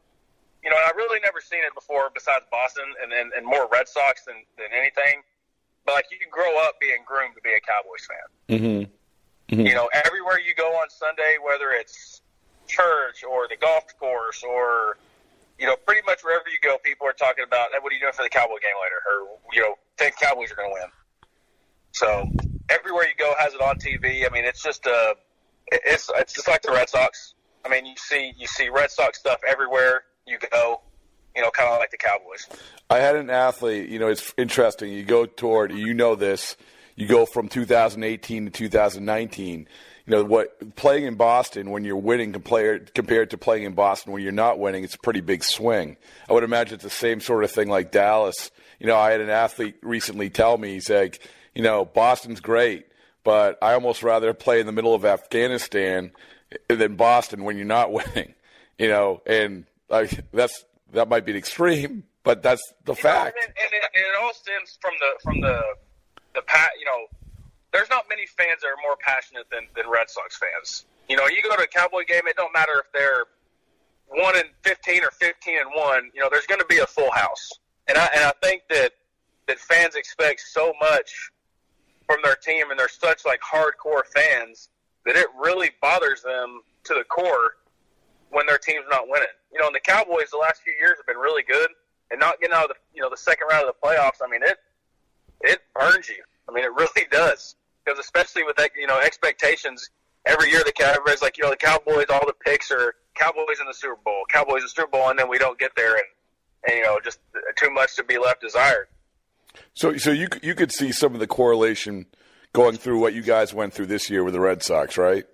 you 0.65 0.71
know, 0.71 0.77
I've 0.77 0.97
really 0.97 1.21
never 1.21 1.41
seen 1.41 1.61
it 1.61 1.75
before 1.75 2.11
besides 2.15 2.45
Boston 2.51 2.85
and, 3.03 3.13
and, 3.13 3.33
and 3.37 3.45
more 3.45 3.69
Red 3.71 3.87
Sox 3.87 4.25
than, 4.25 4.37
than 4.57 4.73
anything. 4.73 5.23
But 5.85 5.95
like 5.97 6.07
you 6.11 6.19
can 6.19 6.31
grow 6.31 6.59
up 6.65 6.81
being 6.81 7.05
groomed 7.05 7.35
to 7.37 7.43
be 7.43 7.53
a 7.53 7.61
Cowboys 7.61 8.09
fan. 8.09 8.27
Mm-hmm. 8.49 9.61
You 9.61 9.75
know, 9.75 9.91
everywhere 9.93 10.41
you 10.41 10.55
go 10.57 10.73
on 10.81 10.89
Sunday, 10.89 11.37
whether 11.45 11.71
it's 11.71 12.23
church 12.67 13.23
or 13.23 13.47
the 13.47 13.57
golf 13.57 13.85
course 14.01 14.43
or 14.43 14.97
you 15.59 15.67
know, 15.67 15.77
pretty 15.87 16.03
much 16.07 16.25
wherever 16.25 16.49
you 16.49 16.59
go, 16.63 16.79
people 16.79 17.07
are 17.07 17.13
talking 17.13 17.45
about, 17.47 17.69
hey, 17.73 17.79
what 17.81 17.93
are 17.93 17.95
you 17.95 18.01
doing 18.01 18.13
for 18.13 18.23
the 18.23 18.29
Cowboy 18.29 18.59
game 18.61 18.75
later? 18.83 19.01
Or, 19.07 19.39
you 19.53 19.63
know, 19.63 19.75
think 19.99 20.17
Cowboys 20.19 20.51
are 20.51 20.57
going 20.57 20.71
to 20.71 20.75
win. 20.75 20.91
So 21.93 22.29
everywhere 22.69 23.05
you 23.05 23.15
go 23.17 23.35
has 23.39 23.55
it 23.55 23.61
on 23.61 23.79
TV. 23.79 24.27
I 24.27 24.33
mean, 24.33 24.45
it's 24.45 24.63
just 24.63 24.85
a, 24.87 25.15
it's, 25.71 26.11
it's 26.17 26.33
just 26.33 26.49
like 26.49 26.63
the 26.63 26.73
Red 26.73 26.89
Sox. 26.89 27.35
I 27.65 27.69
mean, 27.69 27.87
you 27.87 27.95
see, 27.97 28.33
you 28.37 28.47
see 28.47 28.69
Red 28.69 28.91
Sox 28.91 29.19
stuff 29.19 29.41
everywhere 29.47 30.03
you 30.27 30.39
go, 30.51 30.81
you 31.35 31.43
know, 31.43 31.51
kind 31.51 31.69
of 31.71 31.79
like 31.79 31.91
the 31.91 31.97
Cowboys. 31.97 32.49
I 32.91 32.99
had 32.99 33.17
an 33.17 33.31
athlete, 33.31 33.89
you 33.89 33.99
know, 33.99 34.09
it's 34.09 34.35
interesting. 34.37 34.93
You 34.93 35.05
go 35.05 35.27
toward, 35.27 35.73
you 35.73 35.95
know 35.95 36.15
this, 36.15 36.57
you 36.97 37.07
go 37.07 37.27
from 37.27 37.49
2018 37.49 38.47
to 38.47 38.51
2019. 38.51 39.69
You 40.07 40.11
know, 40.11 40.25
what 40.25 40.77
playing 40.77 41.05
in 41.05 41.15
Boston 41.15 41.71
when 41.71 41.83
you're 41.83 41.97
winning 41.97 42.33
compared, 42.33 42.95
compared 42.95 43.31
to 43.31 43.39
playing 43.39 43.65
in 43.65 43.73
Boston 43.73 44.13
when 44.13 44.23
you're 44.23 44.33
not 44.33 44.59
winning, 44.59 44.85
it's 44.85 44.95
a 44.95 44.99
pretty 44.99 45.23
big 45.23 45.43
swing. 45.43 45.97
I 46.29 46.35
would 46.35 46.45
imagine 46.45 46.75
it's 46.75 46.85
the 46.85 46.91
same 46.91 47.21
sort 47.21 47.43
of 47.43 47.51
thing 47.51 47.69
like 47.69 47.91
Dallas. 47.91 48.51
You 48.79 48.87
know, 48.87 48.97
I 48.97 49.13
had 49.13 49.23
an 49.23 49.31
athlete 49.31 49.77
recently 49.83 50.29
tell 50.29 50.59
me, 50.59 50.75
he's 50.75 50.91
like, 50.91 51.27
you 51.55 51.63
know, 51.63 51.87
Boston's 51.87 52.41
great, 52.41 52.87
but 53.25 53.57
I 53.63 53.73
almost 53.73 54.03
rather 54.03 54.35
play 54.35 54.61
in 54.61 54.67
the 54.67 54.73
middle 54.73 54.95
of 54.95 55.07
Afghanistan 55.07 56.13
than 56.69 56.97
Boston 56.97 57.45
when 57.45 57.57
you're 57.57 57.65
not 57.65 57.91
winning. 58.15 58.35
You 58.79 58.89
know, 58.89 59.23
and 59.25 59.65
like 59.89 60.25
that's 60.33 60.65
that 60.93 61.09
might 61.09 61.25
be 61.25 61.33
an 61.33 61.39
extreme, 61.39 62.05
but 62.23 62.43
that's 62.43 62.73
the 62.85 62.95
fact. 62.95 63.37
And, 63.41 63.49
and, 63.49 63.73
it, 63.73 63.83
and 63.95 64.05
it 64.05 64.23
all 64.23 64.33
stems 64.33 64.79
from 64.81 64.93
the 65.01 65.11
from 65.23 65.41
the 65.41 65.61
the 66.35 66.43
pat. 66.43 66.71
You 66.79 66.87
know, 66.87 67.07
there's 67.73 67.91
not 67.91 68.05
many 68.09 68.27
fans 68.27 68.63
that 68.63 68.69
are 68.69 68.81
more 68.83 68.97
passionate 68.97 69.47
than 69.51 69.67
than 69.77 69.91
Red 69.91 70.09
Sox 70.09 70.39
fans. 70.39 70.87
You 71.09 71.17
know, 71.17 71.27
you 71.27 71.43
go 71.43 71.55
to 71.55 71.63
a 71.63 71.67
Cowboy 71.67 72.05
game, 72.09 72.23
it 72.27 72.37
don't 72.37 72.53
matter 72.53 72.83
if 72.85 72.91
they're 72.93 73.25
one 74.09 74.37
and 74.37 74.49
fifteen 74.63 75.05
or 75.05 75.11
fifteen 75.11 75.59
and 75.59 75.71
one. 75.75 76.11
You 76.15 76.21
know, 76.21 76.29
there's 76.31 76.47
going 76.47 76.61
to 76.61 76.67
be 76.67 76.79
a 76.79 76.87
full 76.87 77.11
house, 77.11 77.51
and 77.89 77.99
I 77.99 78.09
and 78.15 78.25
I 78.25 78.33
think 78.43 78.63
that 78.71 78.93
that 79.47 79.59
fans 79.59 79.95
expect 79.95 80.41
so 80.41 80.73
much 80.81 81.31
from 82.07 82.19
their 82.23 82.37
team, 82.37 82.71
and 82.71 82.79
they're 82.79 82.89
such 82.89 83.25
like 83.25 83.41
hardcore 83.41 84.03
fans 84.15 84.69
that 85.05 85.17
it 85.17 85.27
really 85.39 85.71
bothers 85.83 86.23
them 86.23 86.61
to 86.85 86.95
the 86.95 87.05
core 87.05 87.57
when 88.35 88.47
their 88.47 88.59
team's 88.59 88.85
not 88.91 89.09
winning. 89.09 89.33
You 89.53 89.61
know, 89.61 89.67
and 89.67 89.75
the 89.75 89.81
Cowboys 89.81 90.31
the 90.31 90.39
last 90.39 90.63
few 90.63 90.73
years 90.75 90.99
have 90.99 91.07
been 91.07 91.17
really 91.17 91.43
good, 91.43 91.69
and 92.11 92.21
not 92.21 92.41
getting 92.41 92.55
out 92.55 92.65
of 92.65 92.71
the 92.71 92.77
you 92.93 93.03
know 93.03 93.11
the 93.11 93.17
second 93.17 93.47
round 93.51 93.67
of 93.67 93.75
the 93.75 93.87
playoffs. 93.87 94.19
I 94.23 94.29
mean, 94.29 94.43
it 94.43 94.59
it 95.41 95.61
burns 95.75 96.09
you. 96.09 96.23
I 96.49 96.53
mean, 96.53 96.65
it 96.65 96.73
really 96.77 97.07
does 97.11 97.57
because 97.85 97.99
especially 97.99 98.45
with 98.45 98.57
that 98.57 98.73
you 98.79 98.87
know 98.87 99.01
expectations 99.01 99.91
every 100.27 100.51
year 100.51 100.63
the 100.65 100.73
Cowboys 100.73 101.23
like 101.23 101.39
you 101.39 101.45
know 101.45 101.51
the 101.51 101.57
Cowboys 101.57 102.07
all 102.11 102.27
the 102.27 102.35
picks 102.45 102.71
are 102.71 102.95
Cowboys 103.15 103.61
in 103.61 103.67
the 103.67 103.75
Super 103.75 103.99
Bowl, 104.05 104.25
Cowboys 104.29 104.63
in 104.63 104.65
the 104.65 104.69
Super 104.69 104.89
Bowl, 104.89 105.09
and 105.09 105.19
then 105.19 105.29
we 105.29 105.39
don't 105.39 105.59
get 105.59 105.73
there 105.77 105.95
and. 105.95 106.05
And, 106.67 106.79
you 106.79 106.83
know, 106.83 106.99
just 107.05 107.19
too 107.57 107.69
much 107.71 107.95
to 107.97 108.03
be 108.03 108.17
left 108.17 108.41
desired. 108.41 108.87
So, 109.75 109.99
so 109.99 110.11
you 110.11 110.29
you 110.43 110.55
could 110.55 110.73
see 110.73 110.93
some 110.93 111.13
of 111.13 111.21
the 111.21 111.27
correlation 111.27 112.07
going 112.55 112.77
through 112.77 113.01
what 113.01 113.13
you 113.13 113.21
guys 113.21 113.53
went 113.53 113.75
through 113.75 113.87
this 113.87 114.09
year 114.09 114.25
with 114.25 114.33
the 114.33 114.41
Red 114.41 114.63
Sox, 114.63 114.97
right? 114.97 115.27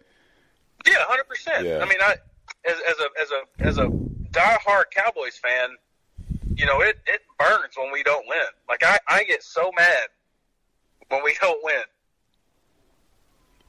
Yeah, 0.87 0.95
hundred 1.01 1.29
percent. 1.29 1.67
I 1.67 1.85
mean, 1.85 1.99
I 2.01 2.17
as, 2.67 2.77
as 2.89 2.97
a 2.99 3.21
as 3.21 3.31
a 3.31 3.67
as 3.69 3.79
a 3.79 3.87
diehard 4.31 4.85
Cowboys 4.95 5.37
fan, 5.37 5.71
you 6.55 6.67
know, 6.67 6.81
it 6.81 6.99
it 7.07 7.23
burns 7.39 7.75
when 7.77 7.93
we 7.93 8.03
don't 8.03 8.27
win. 8.29 8.47
Like 8.69 8.83
I 8.85 8.99
I 9.09 9.25
get 9.25 9.43
so 9.43 9.71
mad 9.77 10.09
when 11.09 11.23
we 11.25 11.35
don't 11.41 11.63
win. 11.65 11.83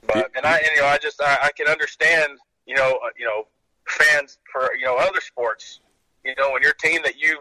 But 0.07 0.31
and 0.36 0.45
I 0.45 0.57
and, 0.57 0.69
you 0.75 0.81
know 0.81 0.88
I 0.88 0.98
just 0.98 1.21
I, 1.21 1.38
I 1.43 1.51
can 1.55 1.67
understand 1.67 2.38
you 2.65 2.75
know 2.75 3.00
uh, 3.03 3.10
you 3.17 3.25
know 3.25 3.48
fans 3.88 4.39
for 4.51 4.69
you 4.77 4.86
know 4.86 4.98
other 4.98 5.21
sports. 5.21 5.79
You 6.24 6.36
know, 6.38 6.51
when 6.51 6.62
your 6.62 6.74
team 6.74 7.01
that 7.03 7.17
you 7.17 7.39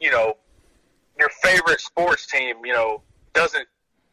you 0.00 0.10
know 0.10 0.36
your 1.18 1.30
favorite 1.42 1.80
sports 1.80 2.26
team 2.26 2.56
you 2.64 2.72
know 2.72 3.02
doesn't 3.34 3.66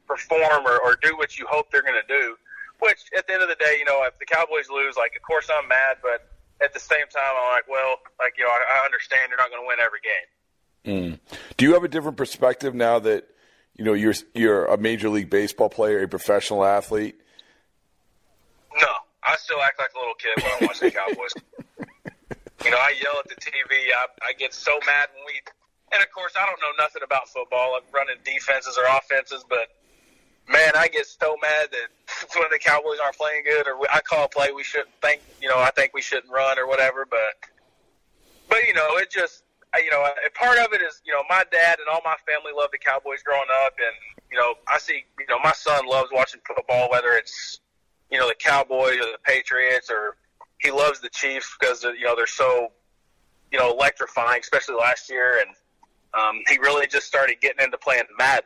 perform 0.07 0.65
or, 0.65 0.79
or 0.81 0.97
do 1.01 1.15
what 1.17 1.37
you 1.37 1.45
hope 1.49 1.71
they're 1.71 1.81
going 1.81 1.99
to 1.99 2.07
do. 2.07 2.35
Which 2.79 3.05
at 3.17 3.25
the 3.27 3.33
end 3.33 3.41
of 3.41 3.49
the 3.49 3.55
day, 3.55 3.77
you 3.79 3.85
know, 3.85 4.03
if 4.03 4.19
the 4.19 4.25
Cowboys 4.25 4.69
lose, 4.69 4.97
like 4.97 5.15
of 5.15 5.21
course 5.21 5.49
I'm 5.49 5.67
mad, 5.67 5.97
but 6.01 6.32
at 6.63 6.73
the 6.73 6.79
same 6.79 7.07
time 7.11 7.33
I'm 7.37 7.53
like, 7.53 7.67
well, 7.67 7.97
like 8.19 8.33
you 8.37 8.43
know, 8.43 8.49
I, 8.49 8.81
I 8.81 8.85
understand 8.85 9.29
you're 9.29 9.37
not 9.37 9.49
going 9.49 9.61
to 9.61 9.67
win 9.67 9.79
every 9.79 9.99
game. 10.01 10.27
Mm. 10.85 11.19
Do 11.57 11.65
you 11.65 11.73
have 11.73 11.83
a 11.83 11.87
different 11.87 12.17
perspective 12.17 12.75
now 12.75 12.99
that 12.99 13.27
you 13.75 13.85
know 13.85 13.93
you're 13.93 14.13
you're 14.33 14.65
a 14.65 14.77
major 14.77 15.09
league 15.09 15.29
baseball 15.29 15.69
player, 15.69 16.03
a 16.03 16.07
professional 16.07 16.63
athlete? 16.63 17.15
No, 18.75 18.93
I 19.23 19.35
still 19.37 19.61
act 19.61 19.79
like 19.79 19.91
a 19.95 19.99
little 19.99 20.15
kid 20.15 20.43
when 20.43 20.51
I 20.51 20.65
watch 20.65 20.79
the 20.79 20.91
Cowboys. 20.91 21.33
you 22.65 22.71
know, 22.71 22.77
I 22.77 22.95
yell 23.01 23.19
at 23.19 23.29
the 23.29 23.35
TV. 23.35 23.71
I, 23.95 24.07
I 24.27 24.33
get 24.37 24.53
so 24.53 24.79
mad 24.85 25.09
when 25.13 25.23
we, 25.27 25.41
and 25.93 26.03
of 26.03 26.11
course 26.11 26.33
I 26.37 26.45
don't 26.45 26.59
know 26.59 26.83
nothing 26.83 27.03
about 27.03 27.29
football. 27.29 27.75
I'm 27.75 27.83
running 27.93 28.17
defenses 28.23 28.77
or 28.77 28.85
offenses, 28.97 29.45
but 29.47 29.69
man, 30.49 30.73
I 30.75 30.87
get 30.87 31.05
so 31.05 31.37
mad 31.41 31.69
that 31.71 31.87
when 32.35 32.49
the 32.51 32.59
Cowboys 32.59 32.97
aren't 33.03 33.17
playing 33.17 33.43
good, 33.43 33.67
or 33.67 33.77
I 33.93 33.99
call 34.01 34.25
a 34.25 34.29
play 34.29 34.51
we 34.51 34.63
shouldn't 34.63 34.93
think, 35.01 35.21
you 35.41 35.47
know, 35.47 35.59
I 35.59 35.71
think 35.71 35.93
we 35.93 36.01
shouldn't 36.01 36.31
run 36.31 36.59
or 36.59 36.67
whatever. 36.67 37.05
But, 37.09 37.49
but 38.49 38.63
you 38.67 38.73
know, 38.73 38.97
it 38.97 39.11
just, 39.11 39.43
you 39.77 39.91
know, 39.91 40.07
part 40.35 40.57
of 40.59 40.73
it 40.73 40.81
is, 40.81 41.01
you 41.05 41.13
know, 41.13 41.23
my 41.29 41.43
dad 41.51 41.79
and 41.79 41.87
all 41.91 42.01
my 42.05 42.15
family 42.27 42.51
love 42.55 42.69
the 42.71 42.77
Cowboys 42.77 43.23
growing 43.23 43.49
up, 43.65 43.73
and 43.77 44.15
you 44.31 44.37
know, 44.37 44.55
I 44.67 44.79
see, 44.79 45.03
you 45.19 45.25
know, 45.29 45.39
my 45.43 45.53
son 45.53 45.87
loves 45.87 46.09
watching 46.11 46.41
football, 46.45 46.89
whether 46.89 47.13
it's 47.13 47.59
you 48.13 48.19
know 48.19 48.27
the 48.27 48.35
Cowboys 48.35 48.97
or 48.97 49.11
the 49.11 49.17
Patriots, 49.23 49.89
or 49.89 50.15
he 50.59 50.71
loves 50.71 50.99
the 50.99 51.09
Chiefs 51.09 51.55
because 51.59 51.83
you 51.83 52.05
know 52.05 52.15
they're 52.15 52.27
so 52.27 52.69
you 53.51 53.57
know 53.57 53.71
electrifying, 53.71 54.39
especially 54.39 54.75
last 54.75 55.09
year, 55.09 55.39
and 55.39 55.49
um, 56.13 56.41
he 56.47 56.57
really 56.59 56.85
just 56.85 57.07
started 57.07 57.41
getting 57.41 57.63
into 57.63 57.77
playing 57.77 58.03
Madden. 58.17 58.45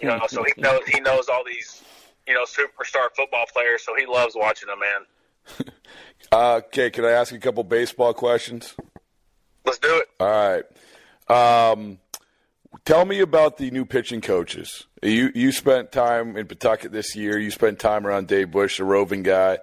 You 0.00 0.08
know, 0.08 0.20
so 0.28 0.42
he 0.42 0.52
knows 0.56 0.80
he 0.86 1.00
knows 1.00 1.28
all 1.28 1.44
these 1.44 1.82
you 2.26 2.34
know 2.34 2.44
superstar 2.44 3.08
football 3.14 3.44
players, 3.52 3.82
so 3.84 3.94
he 3.96 4.06
loves 4.06 4.34
watching 4.36 4.68
them. 4.68 4.78
Man, 4.80 5.72
Uh, 6.32 6.54
okay, 6.66 6.90
can 6.90 7.04
I 7.04 7.10
ask 7.12 7.30
you 7.32 7.38
a 7.38 7.40
couple 7.40 7.62
baseball 7.64 8.12
questions? 8.14 8.74
let's 9.64 9.78
do 9.78 9.96
it. 9.96 10.08
All 10.20 10.28
right. 11.28 11.72
Um, 11.72 11.98
tell 12.84 13.04
me 13.04 13.20
about 13.20 13.56
the 13.58 13.70
new 13.70 13.84
pitching 13.84 14.20
coaches. 14.20 14.86
You 15.02 15.30
you 15.34 15.52
spent 15.52 15.92
time 15.92 16.36
in 16.36 16.46
Pawtucket 16.46 16.92
this 16.92 17.14
year. 17.16 17.38
You 17.38 17.50
spent 17.50 17.78
time 17.78 18.06
around 18.06 18.28
Dave 18.28 18.50
Bush, 18.50 18.78
the 18.78 18.84
roving 18.84 19.22
guy, 19.22 19.58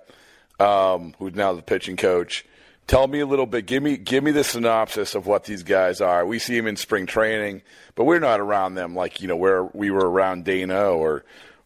um, 0.60 1.14
who's 1.20 1.36
now 1.36 1.54
the 1.54 1.62
pitching 1.62 1.98
coach. 1.98 2.46
Tell 2.86 3.08
me 3.08 3.22
a 3.22 3.26
little 3.26 3.46
bit. 3.46 3.66
Give 3.66 3.82
me 3.82 3.96
give 3.98 4.24
me 4.24 4.32
the 4.32 4.44
synopsis 4.44 5.16
of 5.16 5.26
what 5.26 5.46
these 5.46 5.64
guys 5.64 6.02
are. 6.02 6.26
We 6.26 6.38
see 6.40 6.56
them 6.58 6.68
in 6.68 6.76
spring 6.76 7.06
training, 7.06 7.62
but 7.96 8.04
we're 8.04 8.20
not 8.20 8.42
around 8.42 8.76
them 8.76 8.94
like 8.94 9.22
you 9.22 9.28
know 9.30 9.38
where 9.38 9.64
we 9.64 9.90
were 9.90 10.10
around 10.10 10.44
Dana 10.44 10.90
or 10.90 11.24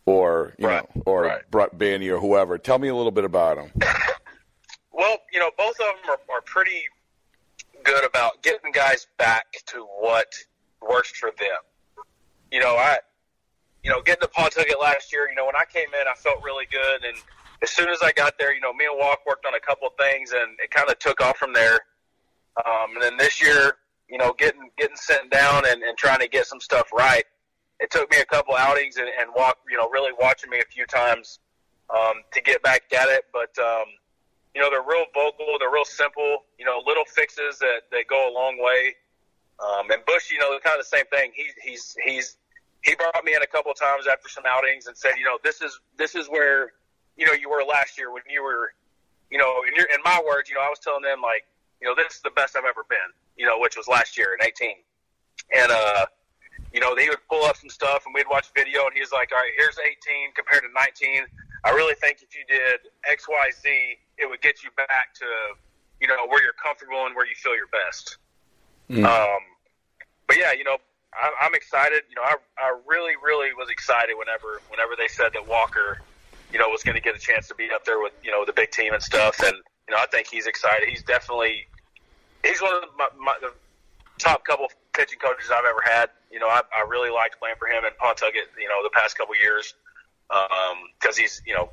or 0.08 0.56
you 0.58 0.68
Right, 0.68 0.96
know 0.96 1.04
or 1.06 1.24
right. 1.24 1.52
Brett 1.52 1.78
Banny 1.78 2.10
or 2.10 2.20
whoever. 2.20 2.58
Tell 2.58 2.80
me 2.80 2.88
a 2.88 2.96
little 2.96 3.12
bit 3.12 3.24
about 3.26 3.58
them. 3.58 3.72
Well, 4.92 5.20
you 5.32 5.38
know, 5.38 5.52
both 5.56 5.80
of 5.80 5.86
them 5.86 6.10
are, 6.10 6.36
are 6.38 6.42
pretty 6.42 6.82
good 7.84 8.04
about 8.04 8.42
getting 8.42 8.72
guys 8.72 9.06
back 9.20 9.46
to 9.68 9.86
what 10.00 10.34
works 10.82 11.12
for 11.12 11.30
them. 11.38 12.04
You 12.52 12.62
know, 12.62 12.76
I, 12.76 12.98
you 13.84 13.92
know, 13.92 14.02
getting 14.02 14.22
to 14.22 14.28
Pawtucket 14.28 14.82
last 14.82 15.14
year, 15.14 15.30
you 15.30 15.36
know, 15.36 15.46
when 15.46 15.56
I 15.56 15.66
came 15.72 15.90
in, 15.94 16.08
I 16.08 16.16
felt 16.16 16.44
really 16.44 16.66
good. 16.72 17.04
And 17.04 17.16
as 17.62 17.70
soon 17.70 17.90
as 17.90 18.00
I 18.02 18.12
got 18.12 18.40
there, 18.40 18.52
you 18.56 18.60
know, 18.60 18.74
me 18.74 18.86
and 18.90 18.98
Walk 18.98 19.20
worked 19.28 19.46
on 19.46 19.54
a 19.54 19.60
couple 19.60 19.88
of 19.88 19.94
things 20.00 20.32
and 20.32 20.58
it 20.64 20.72
kind 20.72 20.90
of 20.90 20.98
took 20.98 21.22
off 21.22 21.38
from 21.38 21.54
there. 21.54 21.78
Um, 22.66 22.96
and 22.96 23.02
then 23.04 23.18
this 23.18 23.40
year, 23.40 23.74
you 24.10 24.18
know, 24.18 24.34
getting, 24.36 24.72
getting 24.80 24.98
sent 24.98 25.30
down 25.30 25.68
and, 25.68 25.84
and 25.84 25.96
trying 25.96 26.22
to 26.22 26.28
get 26.28 26.48
some 26.48 26.60
stuff 26.60 26.92
right. 26.92 27.26
It 27.80 27.92
took 27.92 28.10
me 28.12 28.18
a 28.18 28.26
couple 28.26 28.56
outings 28.56 28.98
and, 28.98 29.08
and 29.20 29.30
walk, 29.36 29.58
you 29.70 29.78
know, 29.78 29.90
really 29.90 30.12
watching 30.20 30.50
me 30.50 30.60
a 30.60 30.66
few 30.66 30.86
times, 30.86 31.40
um, 31.90 32.24
to 32.34 32.42
get 32.42 32.62
back 32.64 32.84
at 32.92 33.08
it. 33.10 33.26
But, 33.32 33.58
um, 33.60 33.86
you 34.56 34.62
know, 34.62 34.70
they're 34.70 34.82
real 34.82 35.06
vocal, 35.14 35.58
they're 35.60 35.72
real 35.72 35.86
simple, 35.86 36.46
you 36.58 36.66
know, 36.66 36.82
little 36.86 37.06
fixes 37.06 37.60
that, 37.60 37.82
that 37.92 38.08
go 38.10 38.32
a 38.32 38.34
long 38.34 38.58
way. 38.60 38.96
Um, 39.60 39.90
and 39.92 40.04
Bush, 40.06 40.32
you 40.32 40.40
know, 40.40 40.58
kind 40.64 40.80
of 40.80 40.86
the 40.86 40.98
same 40.98 41.06
thing. 41.12 41.32
He, 41.36 41.48
he's, 41.64 41.96
he's, 42.04 42.38
he 42.84 42.96
brought 42.96 43.24
me 43.24 43.36
in 43.36 43.42
a 43.42 43.48
couple 43.48 43.74
times 43.74 44.06
after 44.12 44.30
some 44.30 44.44
outings 44.48 44.88
and 44.88 44.96
said, 44.96 45.14
you 45.18 45.26
know, 45.26 45.38
this 45.44 45.62
is, 45.62 45.80
this 45.98 46.16
is 46.16 46.28
where, 46.28 46.74
you 47.18 47.26
know, 47.26 47.34
you 47.34 47.50
were 47.50 47.64
last 47.64 47.98
year 47.98 48.12
when 48.12 48.24
you 48.30 48.44
were, 48.44 48.74
you 49.30 49.38
know, 49.38 49.62
in, 49.68 49.76
your, 49.76 49.86
in 49.86 50.00
my 50.04 50.22
words, 50.26 50.50
you 50.50 50.56
know, 50.56 50.62
I 50.62 50.70
was 50.70 50.80
telling 50.80 51.02
them 51.02 51.22
like, 51.22 51.46
you 51.82 51.88
know, 51.88 51.96
this 51.96 52.16
is 52.16 52.22
the 52.22 52.32
best 52.32 52.56
I've 52.56 52.66
ever 52.66 52.86
been, 52.90 52.98
you 53.36 53.46
know, 53.46 53.60
which 53.60 53.78
was 53.78 53.88
last 53.88 54.18
year 54.18 54.38
in 54.40 54.46
18. 54.46 54.76
And, 55.56 55.72
uh, 55.72 56.06
you 56.78 56.82
know, 56.82 56.94
they 56.94 57.10
would 57.10 57.18
pull 57.28 57.44
up 57.44 57.58
some 57.58 57.72
stuff 57.72 58.06
and 58.06 58.14
we'd 58.14 58.30
watch 58.30 58.54
video 58.56 58.86
and 58.86 58.94
he 58.94 59.00
was 59.00 59.12
like, 59.12 59.32
all 59.34 59.40
right, 59.40 59.50
here's 59.58 59.80
18 59.82 60.30
compared 60.36 60.62
to 60.62 60.70
19. 60.78 61.26
I 61.66 61.72
really 61.72 61.96
think 61.96 62.22
if 62.22 62.38
you 62.38 62.46
did 62.48 62.82
X, 63.04 63.26
Y, 63.28 63.50
Z, 63.50 63.98
it 64.20 64.30
would 64.30 64.42
get 64.44 64.64
you 64.64 64.70
back 64.78 65.16
to, 65.16 65.26
you 66.00 66.08
know, 66.08 66.28
where 66.28 66.44
you're 66.44 66.54
comfortable 66.54 67.08
and 67.08 67.16
where 67.16 67.26
you 67.26 67.34
feel 67.34 67.56
your 67.56 67.66
best. 67.74 68.18
Um, 69.06 69.42
but 70.28 70.38
yeah, 70.38 70.54
you 70.54 70.64
know, 70.64 70.78
I, 71.16 71.34
I'm 71.42 71.56
excited. 71.56 72.04
You 72.10 72.16
know, 72.16 72.22
I, 72.22 72.36
I 72.60 72.78
really, 72.86 73.14
really 73.26 73.52
was 73.58 73.72
excited 73.72 74.14
whenever, 74.14 74.62
whenever 74.70 74.94
they 74.96 75.08
said 75.08 75.34
that 75.34 75.48
Walker, 75.48 76.02
you 76.54 76.60
know, 76.60 76.70
was 76.70 76.84
going 76.84 76.94
to 76.94 77.02
get 77.02 77.16
a 77.16 77.20
chance 77.20 77.48
to 77.48 77.56
be 77.56 77.72
up 77.74 77.86
there 77.86 78.00
with, 78.00 78.14
you 78.24 78.30
know, 78.30 78.46
the 78.46 78.54
big 78.54 78.70
team 78.70 78.94
and 78.94 79.02
stuff. 79.02 79.42
And, 79.42 79.58
you 79.90 79.96
know, 79.96 79.98
I 79.98 80.06
think 80.12 80.28
he's 80.28 80.46
excited. 80.46 80.90
He's 80.90 81.02
definitely, 81.02 81.66
he's 82.46 82.62
one 82.62 82.84
of 82.84 82.90
my, 82.96 83.08
my, 83.18 83.34
the 83.42 83.52
top 84.20 84.46
couple 84.46 84.68
pitching 84.98 85.20
coaches 85.20 85.50
I've 85.54 85.64
ever 85.70 85.82
had. 85.86 86.10
You 86.32 86.40
know, 86.40 86.48
I, 86.48 86.62
I 86.76 86.82
really 86.90 87.12
liked 87.12 87.40
playing 87.40 87.56
for 87.60 87.68
him 87.68 87.86
in 87.86 87.92
Pawtucket, 88.00 88.50
you 88.58 88.68
know, 88.68 88.82
the 88.84 88.90
past 88.90 89.18
couple 89.18 89.36
years. 89.36 89.76
Um, 90.30 90.90
cause 91.00 91.16
he's, 91.16 91.42
you 91.46 91.54
know, 91.54 91.70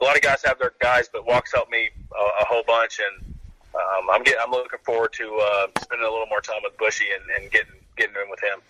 a 0.00 0.04
lot 0.04 0.16
of 0.16 0.22
guys 0.22 0.42
have 0.44 0.58
their 0.58 0.72
guys, 0.80 1.08
but 1.12 1.26
Walks 1.26 1.52
helped 1.52 1.70
me 1.70 1.90
a, 2.18 2.42
a 2.42 2.44
whole 2.46 2.64
bunch. 2.66 2.98
And, 2.98 3.34
um, 3.74 4.10
I'm 4.10 4.22
getting, 4.24 4.40
I'm 4.42 4.50
looking 4.50 4.80
forward 4.84 5.12
to, 5.12 5.38
uh, 5.38 5.66
spending 5.82 6.06
a 6.06 6.10
little 6.10 6.26
more 6.26 6.40
time 6.40 6.60
with 6.64 6.76
Bushy 6.78 7.04
and, 7.14 7.42
and 7.42 7.52
getting, 7.52 7.74
getting 7.96 8.16
in 8.16 8.30
with 8.30 8.40
him. 8.40 8.60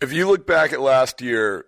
If 0.00 0.12
you 0.12 0.28
look 0.28 0.46
back 0.46 0.72
at 0.72 0.80
last 0.80 1.22
year, 1.22 1.64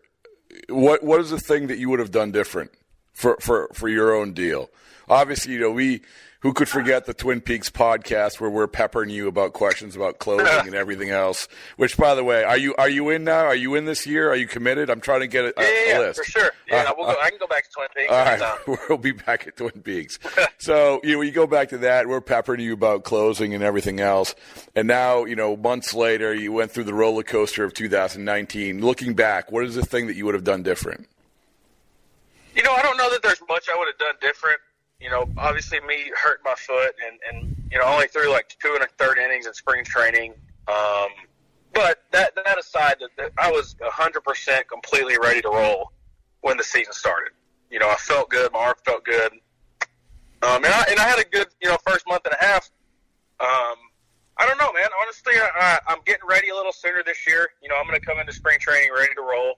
what 0.69 1.03
what 1.03 1.21
is 1.21 1.31
the 1.31 1.41
thing 1.41 1.67
that 1.69 1.79
you 1.79 1.91
would 1.91 1.99
have 1.99 2.11
done 2.11 2.33
different 2.33 2.71
for 3.13 3.37
for 3.41 3.69
for 3.73 3.89
your 3.89 4.15
own 4.15 4.33
deal? 4.33 4.71
Obviously, 5.09 5.55
you 5.55 5.61
know 5.61 5.71
we 5.71 6.03
who 6.41 6.53
could 6.53 6.69
forget 6.69 7.05
the 7.07 7.13
Twin 7.15 7.41
Peaks 7.41 7.69
podcast 7.69 8.39
where 8.39 8.49
we're 8.49 8.69
peppering 8.69 9.11
you 9.11 9.27
about 9.27 9.53
questions 9.55 9.97
about 9.97 10.19
clothing 10.21 10.67
and 10.67 10.75
everything 10.75 11.11
else. 11.11 11.49
Which, 11.77 11.97
by 11.97 12.15
the 12.15 12.23
way, 12.23 12.45
are 12.45 12.57
you 12.57 12.75
are 12.77 12.89
you 12.89 13.11
in 13.11 13.25
now? 13.25 13.45
Are 13.47 13.57
you 13.57 13.75
in 13.75 13.87
this 13.87 14.07
year? 14.07 14.31
Are 14.31 14.37
you 14.37 14.47
committed? 14.47 14.89
I'm 14.89 15.01
trying 15.01 15.21
to 15.21 15.27
get 15.27 15.45
a, 15.47 15.59
a, 15.59 15.63
Yeah, 15.63 15.69
a 15.69 15.89
yeah, 15.89 15.99
list. 15.99 16.19
for 16.21 16.25
sure. 16.31 16.51
Yeah, 16.69 16.83
Uh, 16.89 16.93
we'll 16.97 17.07
go, 17.07 17.17
I 17.21 17.31
can 17.31 17.39
go 17.41 17.47
back 17.49 17.65
to 17.65 17.71
Twin 17.71 17.89
Peaks 17.97 18.13
All 18.13 18.19
anytime. 18.27 18.59
we'll 18.89 18.99
be 18.99 19.13
back 19.13 19.47
at 19.49 19.57
Twin 19.57 19.83
Peaks. 19.83 20.19
so 20.59 21.01
you 21.03 21.15
know, 21.17 21.23
you 21.23 21.33
go 21.33 21.47
back 21.49 21.71
to 21.71 21.79
that. 21.79 22.07
We're 22.07 22.21
peppering 22.21 22.61
you 22.61 22.73
about 22.73 23.03
closing 23.03 23.53
and 23.53 23.65
everything 23.65 23.99
else, 23.99 24.35
and 24.77 24.87
now 24.87 25.25
you 25.25 25.35
know, 25.35 25.57
months 25.57 25.93
later, 25.93 26.33
you 26.35 26.53
went 26.53 26.71
through 26.71 26.85
the 26.85 26.95
roller 26.95 27.25
coaster 27.25 27.65
of 27.65 27.75
2019. 27.75 28.81
Looking 28.81 29.15
back, 29.15 29.51
what 29.51 29.65
is 29.65 29.75
the 29.75 29.85
thing 29.85 30.07
that 30.07 30.15
you 30.15 30.25
would 30.27 30.35
have 30.35 30.45
done 30.45 30.63
different? 30.63 31.09
You 32.55 32.63
know, 32.63 32.73
I 32.73 32.83
don't 32.83 32.97
know 32.97 33.11
that 33.11 33.23
there's 33.23 33.41
much 33.49 33.69
I 33.73 33.77
would 33.79 33.87
have 33.89 33.99
done 33.99 34.15
different. 34.21 34.59
You 35.01 35.11
know, 35.11 35.29
obviously 35.37 35.79
me 35.81 36.11
hurt 36.17 36.41
my 36.45 36.55
foot 36.55 36.95
and, 37.07 37.21
and 37.31 37.57
you 37.71 37.79
know, 37.79 37.85
only 37.85 38.09
threw 38.09 38.31
like 38.31 38.49
two 38.61 38.73
and 38.75 38.83
a 38.83 38.89
third 38.99 39.19
innings 39.19 39.47
in 39.47 39.55
spring 39.55 39.85
training. 39.85 40.35
Um, 40.67 41.09
but 41.73 42.03
that 42.11 42.35
that 42.35 42.59
aside, 42.59 42.97
that, 43.17 43.31
I 43.39 43.51
was 43.53 43.77
hundred 43.81 44.25
percent 44.25 44.69
completely 44.69 45.17
ready 45.17 45.41
to 45.43 45.49
roll 45.49 45.93
when 46.41 46.57
the 46.57 46.65
season 46.65 46.93
started. 46.93 47.33
You 47.71 47.79
know, 47.79 47.89
I 47.89 47.95
felt 47.95 48.29
good, 48.31 48.53
my 48.53 48.59
arm 48.59 48.75
felt 48.85 49.05
good, 49.05 49.33
um, 50.43 50.65
and 50.65 50.67
I 50.67 50.85
and 50.91 50.99
I 50.99 51.05
had 51.05 51.21
a 51.21 51.25
good 51.25 51.47
you 51.63 51.69
know 51.69 51.77
first 51.87 52.07
month 52.09 52.23
and 52.25 52.35
a 52.35 52.45
half. 52.45 52.69
Um, 53.39 53.77
I 54.37 54.47
don't 54.47 54.59
know, 54.59 54.73
man. 54.73 54.89
Honestly, 55.01 55.35
I, 55.35 55.51
I, 55.55 55.93
I'm 55.93 55.99
getting 56.07 56.27
ready 56.29 56.49
a 56.49 56.55
little 56.55 56.73
sooner 56.73 57.03
this 57.05 57.25
year. 57.25 57.49
You 57.63 57.69
know, 57.69 57.77
I'm 57.77 57.87
going 57.87 57.99
to 57.99 58.05
come 58.05 58.19
into 58.19 58.33
spring 58.33 58.59
training 58.59 58.91
ready 58.93 59.15
to 59.15 59.21
roll. 59.21 59.55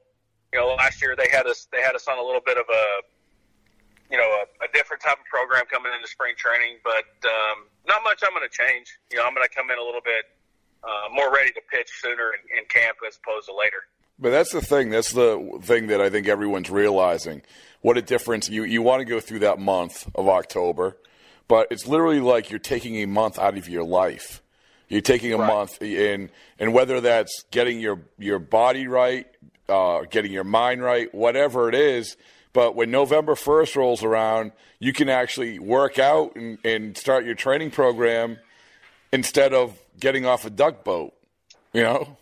You 0.53 0.61
know, 0.61 0.75
last 0.75 1.01
year 1.01 1.17
they 1.17 1.29
had 1.31 1.47
us 1.47 1.67
they 1.73 1.81
had 1.81 1.95
us 1.95 2.09
on 2.09 2.19
a 2.19 2.23
little 2.23 2.43
bit 2.45 2.59
of 2.59 2.67
a 2.69 2.85
you 4.11 4.19
know 4.19 4.27
a, 4.27 4.65
a 4.65 4.69
different 4.73 5.03
type 5.03 5.19
of 5.19 5.27
program 5.27 5.65
coming 5.71 5.93
into 5.95 6.09
spring 6.09 6.35
training, 6.37 6.79
but 6.85 7.07
um, 7.25 7.67
not 7.87 8.03
much 8.03 8.23
I'm 8.25 8.35
going 8.35 8.49
to 8.49 8.53
change. 8.53 8.99
You 9.11 9.19
know, 9.19 9.25
I'm 9.25 9.35
going 9.35 9.47
to 9.47 9.55
come 9.55 9.71
in 9.71 9.79
a 9.79 9.83
little 9.83 10.03
bit 10.05 10.27
uh, 10.83 11.13
more 11.13 11.33
ready 11.33 11.53
to 11.53 11.61
pitch 11.71 11.89
sooner 12.01 12.33
in, 12.35 12.59
in 12.59 12.65
camp 12.69 12.99
as 13.07 13.19
opposed 13.23 13.47
to 13.47 13.55
later. 13.55 13.87
But 14.19 14.31
that's 14.31 14.53
the 14.53 14.61
thing. 14.61 14.91
That's 14.91 15.13
the 15.13 15.59
thing 15.63 15.87
that 15.87 16.01
I 16.01 16.11
think 16.11 16.29
everyone's 16.29 16.71
realizing. 16.71 17.43
What 17.81 17.97
a 17.97 18.03
difference. 18.03 18.51
You 18.51 18.65
you 18.65 18.83
want 18.83 19.01
to 19.01 19.07
go 19.07 19.21
through 19.21 19.41
that 19.41 19.59
month 19.59 20.09
of 20.15 20.29
October, 20.29 20.99
but 21.49 21.69
it's 21.71 21.87
literally 21.87 22.21
like 22.21 22.51
you're 22.51 22.59
taking 22.59 22.97
a 22.97 23.07
month 23.07 23.39
out 23.39 23.57
of 23.57 23.69
your 23.69 23.85
life. 23.85 24.43
You're 24.89 25.01
taking 25.01 25.33
a 25.33 25.39
month 25.39 25.81
in, 25.81 26.31
and 26.59 26.75
whether 26.75 27.01
that's 27.01 27.45
getting 27.51 27.81
your 27.81 28.03
your 28.19 28.39
body 28.39 28.89
right, 28.89 29.27
uh, 29.69 30.03
getting 30.11 30.33
your 30.33 30.45
mind 30.45 30.83
right, 30.83 31.15
whatever 31.15 31.69
it 31.69 31.75
is. 31.75 32.17
But 32.53 32.75
when 32.75 32.91
November 32.91 33.37
first 33.37 33.77
rolls 33.77 34.03
around, 34.03 34.53
you 34.79 34.93
can 34.93 35.09
actually 35.09 35.59
work 35.59 35.99
out 35.99 36.35
and, 36.35 36.59
and 36.65 36.97
start 36.97 37.25
your 37.25 37.37
training 37.37 37.71
program 37.71 38.39
instead 39.13 39.55
of 39.55 39.79
getting 39.99 40.27
off 40.27 40.45
a 40.45 40.51
duck 40.51 40.83
boat. 40.85 41.15
You 41.73 41.83
know. 41.83 42.17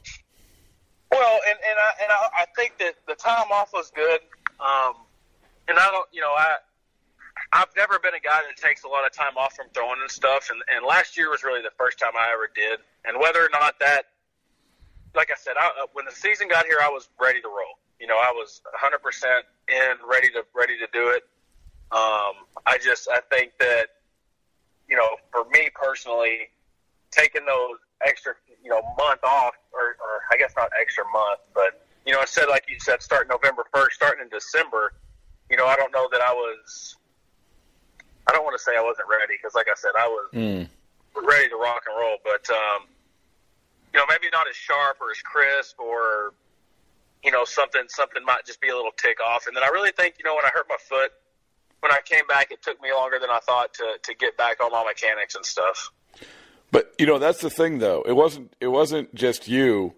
Well, 1.11 1.41
and 1.49 1.59
and 1.67 1.79
I 1.79 1.91
and 2.03 2.13
I, 2.13 2.43
I 2.43 2.47
think 2.55 2.77
that 2.79 2.95
the 3.07 3.15
time 3.15 3.47
off 3.51 3.73
was 3.73 3.91
good. 3.95 4.21
Um, 4.61 4.95
and 5.69 5.79
I 5.79 5.91
don't, 5.91 6.07
you 6.13 6.21
know, 6.21 6.33
I 6.37 6.57
I've 7.53 7.75
never 7.77 7.99
been 7.99 8.15
a 8.15 8.21
guy 8.21 8.43
that 8.47 8.57
takes 8.63 8.85
a 8.85 8.89
lot 8.89 9.07
of 9.07 9.13
time 9.13 9.37
off 9.39 9.55
from 9.55 9.67
throwing 9.73 10.01
and 10.03 10.11
stuff. 10.11 10.51
And 10.51 10.61
and 10.75 10.85
last 10.85 11.17
year 11.17 11.31
was 11.31 11.43
really 11.43 11.63
the 11.63 11.73
first 11.79 11.99
time 11.99 12.13
I 12.19 12.31
ever 12.33 12.51
did. 12.55 12.81
And 13.07 13.19
whether 13.21 13.41
or 13.41 13.49
not 13.53 13.79
that, 13.81 14.05
like 15.15 15.31
I 15.31 15.37
said, 15.39 15.55
I, 15.59 15.87
when 15.95 16.05
the 16.05 16.13
season 16.13 16.49
got 16.49 16.67
here, 16.67 16.79
I 16.83 16.91
was 16.91 17.09
ready 17.19 17.41
to 17.41 17.49
roll. 17.49 17.79
You 18.01 18.07
know, 18.07 18.17
I 18.17 18.33
was 18.35 18.61
100 18.73 18.99
percent 19.03 19.45
in, 19.69 19.97
ready 20.09 20.31
to 20.31 20.45
ready 20.55 20.79
to 20.79 20.87
do 20.93 21.09
it. 21.11 21.25
Um, 21.91 22.47
I 22.67 22.79
just 22.83 23.09
I 23.11 23.21
think 23.31 23.53
that 23.59 23.89
you 24.89 24.97
know, 24.97 25.09
for 25.31 25.45
me 25.51 25.69
personally, 25.75 26.49
taking 27.11 27.45
those 27.47 27.77
extra, 28.07 28.35
you 28.63 28.71
know, 28.71 28.81
month 28.97 29.21
off, 29.23 29.55
or, 29.73 29.97
or 30.01 30.23
I 30.33 30.37
guess 30.37 30.53
not 30.57 30.71
extra 30.81 31.05
month, 31.13 31.41
but 31.55 31.87
you 32.07 32.13
know, 32.13 32.21
instead, 32.21 32.49
like 32.49 32.65
you 32.69 32.77
said, 32.81 33.03
start 33.03 33.29
November 33.29 33.65
first, 33.73 33.97
starting 33.97 34.23
in 34.23 34.31
December. 34.31 34.95
You 35.51 35.57
know, 35.57 35.67
I 35.67 35.77
don't 35.77 35.93
know 35.93 36.09
that 36.11 36.21
I 36.21 36.33
was. 36.33 36.97
I 38.27 38.33
don't 38.33 38.45
want 38.45 38.57
to 38.57 38.63
say 38.63 38.73
I 38.77 38.83
wasn't 38.83 39.09
ready 39.09 39.35
because, 39.41 39.55
like 39.55 39.69
I 39.69 39.77
said, 39.77 39.93
I 39.99 40.07
was 40.07 40.29
ready 41.17 41.49
to 41.49 41.57
rock 41.57 41.83
and 41.89 41.99
roll, 41.99 42.17
but 42.25 42.49
um, 42.51 42.89
you 43.93 44.01
know, 44.01 44.07
maybe 44.09 44.29
not 44.33 44.49
as 44.49 44.57
sharp 44.57 44.99
or 45.01 45.11
as 45.11 45.21
crisp, 45.21 45.79
or 45.81 46.33
you 47.23 47.31
know, 47.31 47.45
something 47.45 47.83
something 47.89 48.25
might 48.25 48.45
just 48.47 48.61
be 48.61 48.69
a 48.69 48.77
little 48.77 48.93
tick 48.97 49.19
off. 49.21 49.47
And 49.47 49.57
then 49.57 49.65
I 49.65 49.69
really 49.69 49.93
think, 49.93 50.17
you 50.19 50.25
know, 50.25 50.35
when 50.35 50.45
I 50.45 50.51
hurt 50.53 50.67
my 50.69 50.77
foot, 50.89 51.11
when 51.81 51.93
I 51.93 51.99
came 52.05 52.27
back, 52.27 52.51
it 52.51 52.63
took 52.63 52.81
me 52.83 52.93
longer 52.93 53.19
than 53.21 53.31
I 53.31 53.39
thought 53.41 53.75
to 53.75 53.97
to 54.03 54.15
get 54.15 54.37
back 54.37 54.63
on 54.63 54.71
my 54.73 54.85
mechanics 54.85 55.35
and 55.35 55.45
stuff. 55.45 55.91
But 56.71 56.95
you 56.99 57.07
know 57.07 57.19
that's 57.19 57.41
the 57.41 57.51
thing, 57.51 57.79
though. 57.79 58.03
It 58.03 58.13
wasn't. 58.13 58.53
It 58.61 58.69
wasn't 58.69 59.15
just 59.15 59.49
you. 59.49 59.95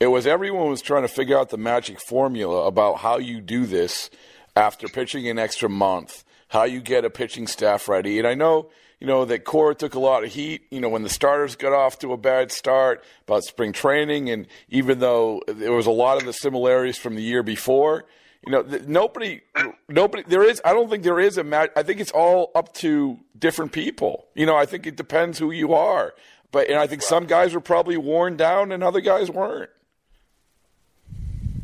It 0.00 0.06
was 0.06 0.26
everyone 0.26 0.68
was 0.68 0.82
trying 0.82 1.02
to 1.02 1.08
figure 1.08 1.38
out 1.38 1.50
the 1.50 1.58
magic 1.58 2.00
formula 2.00 2.66
about 2.66 2.98
how 2.98 3.18
you 3.18 3.40
do 3.40 3.66
this 3.66 4.10
after 4.56 4.88
pitching 4.88 5.28
an 5.28 5.38
extra 5.38 5.68
month, 5.68 6.24
how 6.48 6.64
you 6.64 6.80
get 6.80 7.04
a 7.04 7.10
pitching 7.10 7.46
staff 7.46 7.88
ready. 7.88 8.18
And 8.18 8.26
I 8.26 8.34
know, 8.34 8.70
you 9.02 9.08
know, 9.08 9.24
that 9.24 9.42
Cora 9.42 9.74
took 9.74 9.96
a 9.96 9.98
lot 9.98 10.22
of 10.22 10.32
heat, 10.32 10.62
you 10.70 10.80
know, 10.80 10.88
when 10.88 11.02
the 11.02 11.08
starters 11.08 11.56
got 11.56 11.72
off 11.72 11.98
to 11.98 12.12
a 12.12 12.16
bad 12.16 12.52
start 12.52 13.02
about 13.26 13.42
spring 13.42 13.72
training. 13.72 14.30
And 14.30 14.46
even 14.68 15.00
though 15.00 15.42
there 15.48 15.72
was 15.72 15.86
a 15.86 15.90
lot 15.90 16.18
of 16.18 16.24
the 16.24 16.32
similarities 16.32 16.98
from 16.98 17.16
the 17.16 17.20
year 17.20 17.42
before, 17.42 18.04
you 18.46 18.52
know, 18.52 18.62
nobody, 18.86 19.40
nobody, 19.88 20.22
there 20.28 20.44
is, 20.44 20.62
I 20.64 20.72
don't 20.72 20.88
think 20.88 21.02
there 21.02 21.18
is 21.18 21.36
a 21.36 21.42
match. 21.42 21.70
I 21.74 21.82
think 21.82 21.98
it's 21.98 22.12
all 22.12 22.52
up 22.54 22.74
to 22.74 23.18
different 23.36 23.72
people. 23.72 24.28
You 24.36 24.46
know, 24.46 24.54
I 24.54 24.66
think 24.66 24.86
it 24.86 24.94
depends 24.94 25.36
who 25.36 25.50
you 25.50 25.74
are. 25.74 26.14
But, 26.52 26.68
and 26.68 26.78
I 26.78 26.86
think 26.86 27.02
some 27.02 27.26
guys 27.26 27.54
were 27.54 27.60
probably 27.60 27.96
worn 27.96 28.36
down 28.36 28.70
and 28.70 28.84
other 28.84 29.00
guys 29.00 29.32
weren't. 29.32 29.70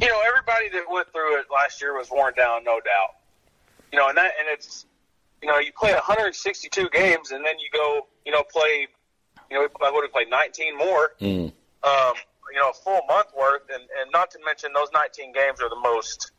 You 0.01 0.09
know, 0.09 0.21
everybody 0.27 0.71
that 0.71 0.91
went 0.91 1.13
through 1.13 1.39
it 1.39 1.47
last 1.53 1.81
year 1.81 1.97
was 1.97 2.11
worn 2.11 2.35
down, 2.35 2.65
no 2.65 2.81
doubt. 2.81 3.15
You 3.93 4.01
know, 4.01 4.09
and 4.09 4.19
that, 4.19 4.33
and 4.41 4.49
it's, 4.49 4.87
you 5.43 5.49
know, 5.49 5.59
you 5.59 5.73
play 5.79 5.93
162 5.93 6.89
games 6.91 7.31
and 7.31 7.45
then 7.45 7.59
you 7.59 7.69
go, 7.73 8.07
you 8.27 8.33
know, 8.33 8.43
play, 8.43 8.89
you 9.51 9.57
know, 9.57 9.69
I 9.85 9.91
would 9.91 10.03
have 10.03 10.13
played 10.13 10.31
19 10.31 10.77
more. 10.77 11.11
Mm. 11.21 11.53
Um, 11.85 12.15
you 12.53 12.59
know, 12.59 12.71
a 12.71 12.73
full 12.73 13.01
month 13.07 13.29
worth, 13.37 13.63
and, 13.73 13.83
and 14.01 14.11
not 14.13 14.31
to 14.33 14.39
mention 14.45 14.73
those 14.73 14.89
19 14.93 15.33
games 15.33 15.61
are 15.61 15.69
the 15.69 15.81
most 15.81 16.33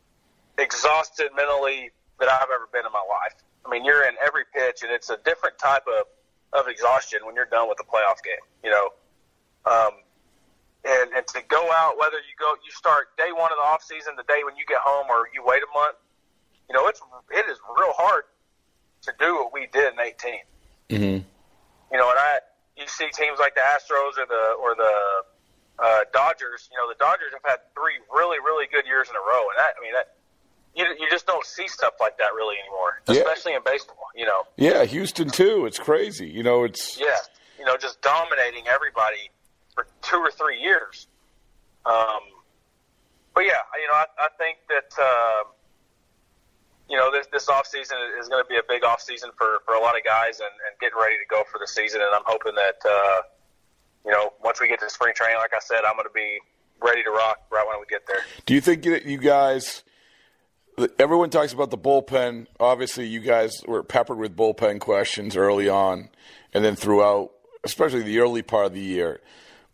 exhausted 0.58 1.30
mentally 1.36 1.90
that 2.18 2.28
I've 2.28 2.50
ever 2.52 2.68
been 2.72 2.84
in 2.84 2.92
my 2.92 3.04
life. 3.08 3.34
I 3.64 3.70
mean, 3.70 3.84
you're 3.84 4.04
in 4.04 4.14
every 4.24 4.44
pitch, 4.52 4.82
and 4.82 4.90
it's 4.90 5.10
a 5.10 5.18
different 5.24 5.58
type 5.58 5.84
of 5.86 6.06
of 6.52 6.66
exhaustion 6.66 7.20
when 7.24 7.36
you're 7.36 7.46
done 7.46 7.68
with 7.68 7.78
the 7.78 7.84
playoff 7.84 8.18
game. 8.26 8.42
You 8.64 8.70
know, 8.70 8.86
um, 9.70 9.92
and 10.84 11.12
and 11.14 11.26
to 11.28 11.40
go 11.46 11.70
out, 11.70 11.96
whether 11.98 12.18
you 12.18 12.34
go, 12.38 12.52
you 12.64 12.72
start 12.72 13.16
day 13.16 13.30
one 13.32 13.52
of 13.52 13.58
the 13.58 13.66
off 13.70 13.82
season, 13.82 14.14
the 14.16 14.24
day 14.24 14.42
when 14.44 14.56
you 14.56 14.64
get 14.66 14.78
home, 14.82 15.06
or 15.08 15.28
you 15.32 15.42
wait 15.44 15.62
a 15.62 15.70
month. 15.78 15.96
You 16.68 16.74
know, 16.74 16.88
it's 16.88 17.00
it 17.30 17.48
is 17.48 17.58
real 17.78 17.92
hard 17.94 18.24
to 19.02 19.12
do 19.18 19.34
what 19.36 19.52
we 19.52 19.66
did 19.72 19.94
in 19.94 20.00
18. 20.00 20.34
Mm-hmm. 20.90 21.04
You 21.92 21.98
know, 21.98 22.10
and 22.10 22.18
I 22.18 22.38
you 22.76 22.86
see 22.86 23.08
teams 23.12 23.38
like 23.38 23.54
the 23.54 23.60
Astros 23.60 24.18
or 24.18 24.26
the 24.26 24.54
or 24.60 24.74
the 24.74 24.92
uh, 25.78 26.00
Dodgers. 26.12 26.68
You 26.72 26.78
know, 26.78 26.88
the 26.88 26.96
Dodgers 26.98 27.32
have 27.32 27.42
had 27.44 27.58
three 27.74 27.94
really 28.14 28.38
really 28.38 28.66
good 28.72 28.86
years 28.86 29.08
in 29.08 29.16
a 29.16 29.20
row, 29.20 29.42
and 29.48 29.58
that 29.58 29.74
I 29.78 29.82
mean 29.82 29.92
that 29.94 30.14
you 30.74 30.84
you 31.02 31.10
just 31.10 31.26
don't 31.26 31.44
see 31.44 31.66
stuff 31.68 31.94
like 32.00 32.16
that 32.18 32.34
really 32.34 32.56
anymore, 32.62 33.02
Yeah. 33.08 33.22
especially 33.22 33.54
in 33.54 33.62
baseball. 33.64 33.96
You 34.14 34.26
know, 34.26 34.42
Yeah, 34.56 34.84
Houston 34.84 35.30
too. 35.30 35.66
It's 35.66 35.78
crazy. 35.78 36.28
You 36.28 36.42
know, 36.42 36.64
it's 36.64 36.98
yeah, 36.98 37.16
you 37.58 37.64
know, 37.64 37.76
just 37.76 38.00
dominating 38.02 38.68
everybody 38.68 39.30
for 39.74 39.86
two 40.02 40.18
or 40.18 40.30
three 40.30 40.60
years. 40.60 41.06
Um, 41.86 42.20
but 43.34 43.44
yeah, 43.44 43.62
you 43.80 43.86
know, 43.88 43.94
I, 43.94 44.04
I 44.18 44.28
think 44.38 44.58
that 44.68 45.02
uh, 45.02 45.42
you 46.90 46.96
know 46.96 47.10
this 47.10 47.26
this 47.32 47.48
off 47.48 47.66
season 47.66 47.96
is 48.18 48.28
going 48.28 48.42
to 48.42 48.48
be 48.48 48.56
a 48.56 48.66
big 48.68 48.84
off 48.84 49.00
season 49.00 49.30
for 49.38 49.60
for 49.64 49.74
a 49.74 49.80
lot 49.80 49.96
of 49.96 50.04
guys 50.04 50.40
and, 50.40 50.50
and 50.66 50.78
getting 50.80 50.98
ready 51.00 51.14
to 51.16 51.26
go 51.30 51.44
for 51.50 51.58
the 51.58 51.66
season. 51.66 52.00
And 52.02 52.12
I'm 52.12 52.26
hoping 52.26 52.54
that 52.56 52.76
uh, 52.84 53.22
you 54.04 54.10
know 54.10 54.32
once 54.42 54.60
we 54.60 54.68
get 54.68 54.80
to 54.80 54.90
spring 54.90 55.14
training, 55.14 55.38
like 55.38 55.54
I 55.54 55.60
said, 55.60 55.84
I'm 55.86 55.94
going 55.94 56.08
to 56.08 56.12
be 56.12 56.38
ready 56.82 57.02
to 57.04 57.10
rock 57.10 57.38
right 57.52 57.66
when 57.66 57.78
we 57.78 57.86
get 57.86 58.06
there. 58.08 58.20
Do 58.44 58.54
you 58.54 58.60
think 58.60 58.82
that 58.82 59.06
you 59.06 59.18
guys? 59.18 59.84
Everyone 60.98 61.30
talks 61.30 61.52
about 61.52 61.70
the 61.70 61.78
bullpen. 61.78 62.46
Obviously, 62.58 63.06
you 63.06 63.20
guys 63.20 63.62
were 63.66 63.82
peppered 63.82 64.18
with 64.18 64.34
bullpen 64.34 64.80
questions 64.80 65.36
early 65.36 65.68
on, 65.68 66.08
and 66.52 66.64
then 66.64 66.74
throughout, 66.74 67.30
especially 67.62 68.02
the 68.02 68.18
early 68.18 68.42
part 68.42 68.66
of 68.66 68.72
the 68.72 68.80
year. 68.80 69.20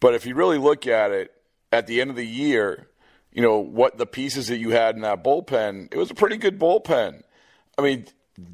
But 0.00 0.14
if 0.14 0.26
you 0.26 0.34
really 0.34 0.58
look 0.58 0.86
at 0.86 1.12
it, 1.12 1.32
at 1.72 1.86
the 1.86 2.00
end 2.00 2.10
of 2.10 2.16
the 2.16 2.26
year, 2.26 2.88
you 3.36 3.42
know 3.42 3.58
what 3.58 3.98
the 3.98 4.06
pieces 4.06 4.48
that 4.48 4.56
you 4.56 4.70
had 4.70 4.96
in 4.96 5.02
that 5.02 5.22
bullpen, 5.22 5.92
it 5.92 5.98
was 5.98 6.10
a 6.10 6.14
pretty 6.14 6.38
good 6.38 6.58
bullpen. 6.58 7.22
I 7.76 7.82
mean, 7.82 8.06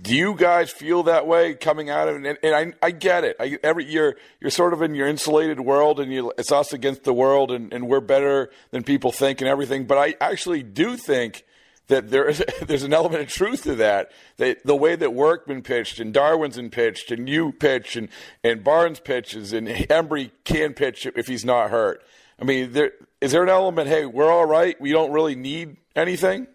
do 0.02 0.12
you 0.12 0.34
guys 0.34 0.72
feel 0.72 1.04
that 1.04 1.24
way 1.24 1.54
coming 1.54 1.88
out 1.88 2.08
of 2.08 2.16
it? 2.16 2.26
And, 2.26 2.38
and 2.42 2.74
I, 2.82 2.86
I 2.86 2.90
get 2.90 3.22
it. 3.22 3.36
I, 3.38 3.58
every 3.62 3.84
year, 3.84 4.18
you're 4.40 4.50
sort 4.50 4.72
of 4.72 4.82
in 4.82 4.96
your 4.96 5.06
insulated 5.06 5.60
world, 5.60 6.00
and 6.00 6.12
you, 6.12 6.32
it's 6.36 6.50
us 6.50 6.72
against 6.72 7.04
the 7.04 7.14
world, 7.14 7.52
and, 7.52 7.72
and 7.72 7.88
we're 7.88 8.00
better 8.00 8.50
than 8.72 8.82
people 8.82 9.12
think 9.12 9.40
and 9.40 9.48
everything. 9.48 9.86
But 9.86 9.98
I 9.98 10.16
actually 10.20 10.64
do 10.64 10.96
think 10.96 11.44
that 11.86 12.10
there 12.10 12.28
is 12.28 12.42
there's 12.62 12.82
an 12.82 12.92
element 12.92 13.22
of 13.22 13.28
truth 13.28 13.62
to 13.62 13.76
that. 13.76 14.10
That 14.38 14.66
the 14.66 14.74
way 14.74 14.96
that 14.96 15.14
Workman 15.14 15.62
pitched 15.62 16.00
and 16.00 16.12
Darwinzon 16.12 16.72
pitched 16.72 17.12
and 17.12 17.28
you 17.28 17.52
pitch 17.52 17.94
and, 17.94 18.08
and 18.42 18.64
Barnes 18.64 18.98
pitches 18.98 19.52
and 19.52 19.68
Hembree 19.68 20.32
can 20.42 20.74
pitch 20.74 21.06
if 21.14 21.28
he's 21.28 21.44
not 21.44 21.70
hurt. 21.70 22.02
I 22.40 22.44
mean, 22.44 22.72
there 22.72 22.90
is 23.22 23.30
there 23.30 23.44
an 23.44 23.48
element? 23.48 23.88
Hey, 23.88 24.04
we're 24.04 24.30
all 24.30 24.44
right. 24.44 24.78
We 24.80 24.90
don't 24.90 25.12
really 25.12 25.36
need 25.36 25.76
anything. 25.94 26.48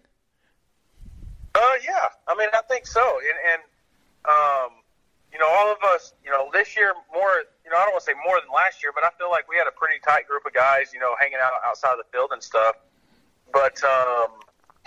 Uh, 1.54 1.60
yeah. 1.82 2.12
I 2.28 2.36
mean, 2.36 2.50
I 2.52 2.60
think 2.68 2.86
so. 2.86 3.00
And, 3.00 3.38
and 3.52 3.62
um, 4.28 4.76
you 5.32 5.38
know, 5.38 5.48
all 5.48 5.72
of 5.72 5.78
us, 5.94 6.12
you 6.22 6.30
know, 6.30 6.50
this 6.52 6.76
year 6.76 6.92
more, 7.10 7.32
you 7.64 7.70
know, 7.70 7.78
I 7.78 7.84
don't 7.84 7.92
want 7.96 8.04
to 8.04 8.10
say 8.12 8.18
more 8.22 8.38
than 8.38 8.52
last 8.54 8.82
year, 8.82 8.92
but 8.94 9.02
I 9.02 9.08
feel 9.16 9.30
like 9.30 9.48
we 9.48 9.56
had 9.56 9.66
a 9.66 9.72
pretty 9.72 9.98
tight 10.04 10.28
group 10.28 10.44
of 10.44 10.52
guys, 10.52 10.92
you 10.92 11.00
know, 11.00 11.16
hanging 11.18 11.38
out 11.40 11.52
outside 11.64 11.92
of 11.92 12.04
the 12.04 12.08
field 12.12 12.30
and 12.32 12.42
stuff. 12.42 12.76
But, 13.50 13.82
um, 13.82 14.36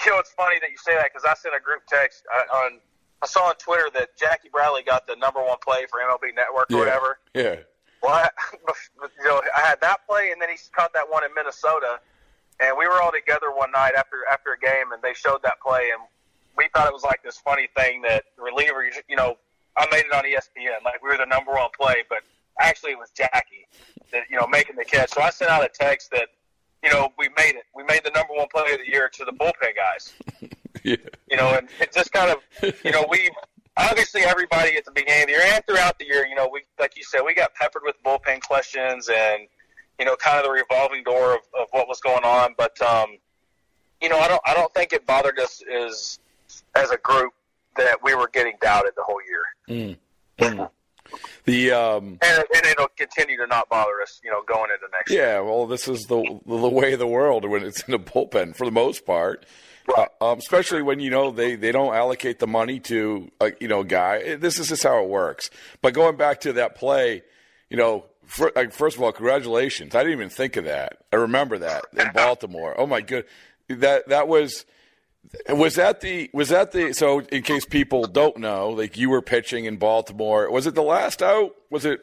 you 0.06 0.12
know, 0.12 0.20
it's 0.20 0.32
funny 0.34 0.62
that 0.62 0.70
you 0.70 0.78
say 0.78 0.94
that 0.94 1.10
because 1.12 1.26
I 1.26 1.34
sent 1.34 1.56
a 1.56 1.60
group 1.60 1.82
text 1.89 2.22
uh, 2.30 2.62
on, 2.62 2.80
I 3.24 3.26
saw 3.26 3.50
on 3.50 3.56
Twitter 3.56 3.89
that 3.96 4.15
Jackie 4.17 4.50
Bradley 4.54 4.84
got 4.84 5.08
the 5.08 5.15
number 5.15 5.41
one 5.41 5.58
play 5.65 5.88
for 5.89 5.98
MLB 5.98 6.36
Network 6.36 6.70
or 6.70 6.78
whatever. 6.78 7.17
Yeah. 7.34 7.65
Well, 8.02 8.14
I, 8.14 8.30
you 9.20 9.26
know, 9.26 9.42
I 9.56 9.62
had 9.62 9.80
that 9.82 10.08
play, 10.08 10.32
and 10.32 10.42
then 10.42 10.50
he 10.50 10.56
caught 10.76 10.94
that 10.94 11.10
one 11.10 11.24
in 11.24 11.32
Minnesota, 11.36 12.00
and 12.60 12.78
we 12.78 12.88
were 12.88 13.02
all 13.02 13.12
together 13.12 13.52
one 13.52 13.72
night 13.72 13.94
after 13.96 14.18
after 14.32 14.54
a 14.54 14.60
game, 14.60 14.92
and 14.92 15.02
they 15.02 15.14
showed 15.14 15.42
that 15.44 15.60
play, 15.66 15.90
and 15.94 16.02
we 16.58 16.68
thought 16.74 16.88
it 16.88 16.94
was 16.94 17.04
like 17.04 17.24
this 17.24 17.38
funny 17.38 17.68
thing 17.78 18.02
that 18.04 18.26
reliever, 18.38 18.90
you 19.08 19.16
know, 19.16 19.38
I 19.78 19.88
made 19.92 20.06
it 20.06 20.14
on 20.14 20.24
ESPN, 20.24 20.84
like 20.84 21.02
we 21.02 21.10
were 21.10 21.18
the 21.18 21.26
number 21.26 21.52
one 21.54 21.70
play, 21.80 22.04
but 22.10 22.20
actually 22.60 22.92
it 22.92 23.00
was 23.00 23.10
Jackie 23.12 23.68
that 24.12 24.24
you 24.30 24.38
know 24.38 24.48
making 24.48 24.76
the 24.76 24.86
catch. 24.86 25.12
So 25.12 25.22
I 25.22 25.30
sent 25.30 25.52
out 25.52 25.64
a 25.64 25.70
text 25.70 26.12
that 26.12 26.28
you 26.84 26.92
know 26.92 27.10
we 27.18 27.30
made 27.38 27.56
it, 27.56 27.66
we 27.76 27.84
made 27.84 28.04
the 28.04 28.12
number 28.12 28.34
one 28.34 28.48
play 28.54 28.74
of 28.74 28.80
the 28.80 28.92
year 28.92 29.10
to 29.10 29.26
the 29.26 29.32
bullpen 29.32 29.76
guys 29.76 30.14
Yeah. 30.84 30.96
you 31.30 31.38
know, 31.38 31.54
and 31.54 31.68
it 31.80 31.94
just 31.94 32.12
kind 32.12 32.32
of, 32.32 32.74
you 32.84 32.92
know, 32.92 33.06
we 33.10 33.30
obviously 33.77 34.21
everybody 34.21 34.75
at 34.75 34.86
the 34.86 34.91
beginning 34.91 35.23
of 35.23 35.27
the 35.27 35.34
year 35.34 35.41
and 35.43 35.65
throughout 35.65 35.97
the 35.99 36.05
year, 36.05 36.25
you 36.25 36.36
know, 36.36 36.49
we 36.51 36.63
like 36.79 36.97
you 36.97 37.03
said, 37.03 37.21
we 37.25 37.34
got 37.34 37.53
peppered 37.55 37.84
with 37.86 37.95
bullpen 38.03 38.41
questions 38.41 39.10
and 39.10 39.47
you 39.99 40.05
know, 40.05 40.15
kind 40.15 40.38
of 40.39 40.45
the 40.45 40.49
revolving 40.51 41.03
door 41.03 41.36
of, 41.36 41.41
of 41.60 41.67
what 41.71 41.88
was 41.88 41.99
going 41.99 42.23
on. 42.23 42.55
But 42.57 42.79
um, 42.81 43.17
you 44.01 44.10
know, 44.10 44.17
I 44.17 44.27
don't, 44.27 44.41
I 44.45 44.53
don't 44.53 44.73
think 44.73 44.93
it 44.93 45.05
bothered 45.05 45.39
us 45.39 45.62
as 45.71 46.19
as 46.75 46.89
a 46.91 46.97
group 46.97 47.34
that 47.77 47.97
we 48.03 48.15
were 48.15 48.27
getting 48.27 48.53
doubted 48.62 48.93
the 48.95 49.03
whole 49.03 49.21
year, 49.29 49.95
The 51.45 51.71
um, 51.71 52.17
and, 52.21 52.43
and 52.55 52.65
it'll 52.65 52.88
continue 52.97 53.38
to 53.38 53.47
not 53.47 53.69
bother 53.69 54.01
us, 54.01 54.21
you 54.23 54.31
know, 54.31 54.41
going 54.47 54.71
into 54.71 54.88
next 54.91 55.12
year. 55.12 55.36
yeah. 55.36 55.39
Well, 55.39 55.67
this 55.67 55.88
is 55.88 56.05
the 56.05 56.39
the 56.45 56.69
way 56.69 56.93
of 56.93 56.99
the 56.99 57.07
world 57.07 57.45
when 57.45 57.63
it's 57.63 57.84
in 57.84 57.91
the 57.91 57.99
bullpen 57.99 58.55
for 58.55 58.65
the 58.65 58.71
most 58.71 59.05
part. 59.05 59.45
Uh, 59.98 60.06
um, 60.22 60.38
especially 60.39 60.82
when 60.82 61.00
you 61.00 61.10
know 61.10 61.32
they, 61.32 61.56
they 61.56 61.72
don't 61.72 61.94
allocate 61.94 62.39
the 62.39 62.48
money 62.48 62.80
to 62.80 63.30
a 63.41 63.52
you 63.60 63.67
know 63.67 63.84
guy. 63.84 64.36
This 64.36 64.60
is 64.60 64.70
just 64.70 64.84
how 64.84 65.04
it 65.04 65.10
works. 65.10 65.50
But 65.82 65.94
going 65.94 66.15
back 66.17 66.41
to 66.41 66.54
that 66.54 66.76
play, 66.76 67.24
you 67.70 67.78
know, 67.78 68.06
for, 68.26 68.52
like, 68.56 68.72
first 68.72 68.96
of 68.96 69.04
all, 69.04 69.12
congratulations. 69.12 69.94
I 69.96 70.00
didn't 70.04 70.13
even 70.13 70.30
think 70.30 70.56
of 70.56 70.65
that. 70.65 71.04
I 71.12 71.17
remember 71.17 71.58
that 71.58 71.86
in 71.98 72.12
Baltimore. 72.13 72.74
Oh 72.80 72.86
my 72.86 73.02
good, 73.02 73.26
that 73.70 74.08
that 74.10 74.28
was 74.28 74.65
was 75.50 75.76
that 75.76 76.02
the 76.02 76.30
was 76.34 76.50
that 76.50 76.72
the 76.72 76.94
so 76.94 77.20
in 77.20 77.41
case 77.44 77.65
people 77.65 78.06
don't 78.06 78.38
know, 78.38 78.70
like 78.70 78.98
you 78.98 79.10
were 79.10 79.22
pitching 79.22 79.65
in 79.65 79.78
Baltimore. 79.78 80.50
Was 80.52 80.67
it 80.67 80.76
the 80.76 80.84
last 80.84 81.22
out? 81.22 81.56
Was 81.70 81.86
it 81.86 82.00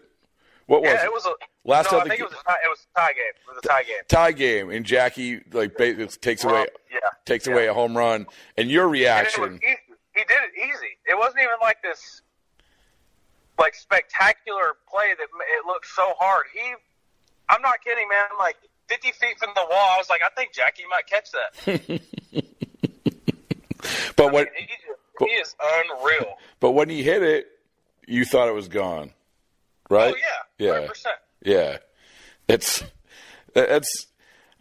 what 0.66 0.82
was 0.82 0.90
Yeah, 0.90 1.02
it? 1.02 1.06
it 1.06 1.12
was 1.12 1.26
a 1.26 1.32
Last 1.68 1.92
no, 1.92 1.98
out 1.98 2.06
I 2.06 2.08
think 2.08 2.20
it 2.20 2.24
was 2.24 2.32
a 2.32 2.44
tie, 2.44 2.56
it 2.64 2.68
was 2.70 2.86
a 2.90 2.98
tie 2.98 3.12
game. 3.12 3.22
It 3.36 3.54
was 3.54 3.58
a 3.62 3.68
tie 3.68 3.82
game. 3.82 3.96
tie 4.08 4.32
game 4.32 4.70
and 4.70 4.86
Jackie 4.86 5.42
like 5.52 5.76
takes 6.22 6.42
away 6.42 6.66
yeah, 6.90 6.98
takes 7.26 7.46
yeah. 7.46 7.52
away 7.52 7.66
a 7.66 7.74
home 7.74 7.94
run 7.94 8.26
and 8.56 8.70
your 8.70 8.84
And 8.84 8.92
reaction 8.92 9.42
was. 9.42 9.60
He 9.60 10.24
did 10.24 10.30
it 10.30 10.58
easy. 10.58 10.96
It 11.06 11.16
wasn't 11.18 11.40
even 11.40 11.56
like 11.60 11.82
this, 11.82 12.22
like 13.58 13.74
spectacular 13.74 14.78
play 14.90 15.12
that 15.16 15.28
it 15.28 15.66
looked 15.66 15.86
so 15.86 16.14
hard. 16.18 16.46
He, 16.54 16.72
I'm 17.50 17.60
not 17.60 17.84
kidding, 17.84 18.08
man. 18.08 18.24
Like 18.38 18.56
50 18.88 19.12
feet 19.12 19.38
from 19.38 19.50
the 19.54 19.66
wall, 19.70 19.90
I 19.94 19.98
was 19.98 20.08
like, 20.08 20.22
I 20.22 20.30
think 20.34 20.54
Jackie 20.54 20.84
might 20.90 21.06
catch 21.06 21.30
that. 21.32 22.00
but 24.16 24.32
when 24.32 24.46
he, 24.56 24.66
he 25.26 25.30
is 25.32 25.54
unreal. 25.62 26.34
but 26.60 26.70
when 26.72 26.88
he 26.88 27.02
hit 27.02 27.22
it 27.22 27.46
you 28.06 28.24
thought 28.24 28.48
it 28.48 28.54
was 28.54 28.68
gone 28.68 29.12
oh, 29.90 29.94
right 29.94 30.14
Oh 30.14 30.16
yeah, 30.16 30.66
yeah 30.66 30.72
hundred 30.72 30.88
percent. 30.88 31.16
Yeah 31.42 31.78
it's 32.48 32.82
it's 33.54 34.06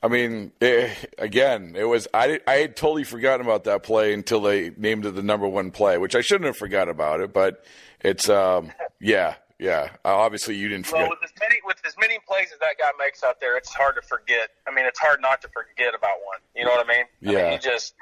I 0.03 0.09
mean, 0.09 0.51
eh, 0.61 0.93
again, 1.17 1.73
it 1.75 1.83
was 1.85 2.07
I 2.13 2.39
I 2.45 2.57
had 2.57 2.75
totally 2.75 3.03
forgotten 3.03 3.43
about 3.45 3.63
that 3.63 3.81
play 3.81 4.13
until 4.13 4.41
they 4.41 4.69
named 4.77 5.07
it 5.07 5.15
the 5.15 5.23
number 5.23 5.47
one 5.47 5.71
play, 5.71 5.97
which 5.97 6.15
I 6.15 6.21
shouldn't 6.21 6.45
have 6.45 6.55
forgot 6.55 6.87
about 6.87 7.19
it. 7.19 7.33
But 7.33 7.65
it's 8.01 8.29
um, 8.29 8.71
yeah, 9.01 9.35
yeah. 9.57 9.89
Uh, 10.05 10.15
obviously, 10.15 10.55
you 10.55 10.69
didn't 10.69 10.85
forget. 10.85 11.09
Well, 11.09 11.17
with 11.19 11.23
as 11.23 11.31
many 11.39 11.55
with 11.65 11.77
as 11.83 11.95
many 11.99 12.19
plays 12.27 12.49
as 12.53 12.59
that 12.59 12.75
guy 12.79 12.91
makes 12.99 13.23
out 13.23 13.39
there, 13.41 13.57
it's 13.57 13.73
hard 13.73 13.95
to 13.95 14.03
forget. 14.03 14.49
I 14.67 14.71
mean, 14.71 14.85
it's 14.85 14.99
hard 14.99 15.19
not 15.19 15.41
to 15.41 15.47
forget 15.49 15.95
about 15.95 16.17
one. 16.25 16.39
You 16.55 16.65
know 16.65 16.71
what 16.71 16.85
I 16.85 16.89
mean? 16.89 17.05
I 17.25 17.31
Yeah. 17.31 17.43
mean, 17.45 17.53
you 17.53 17.59
just 17.59 17.95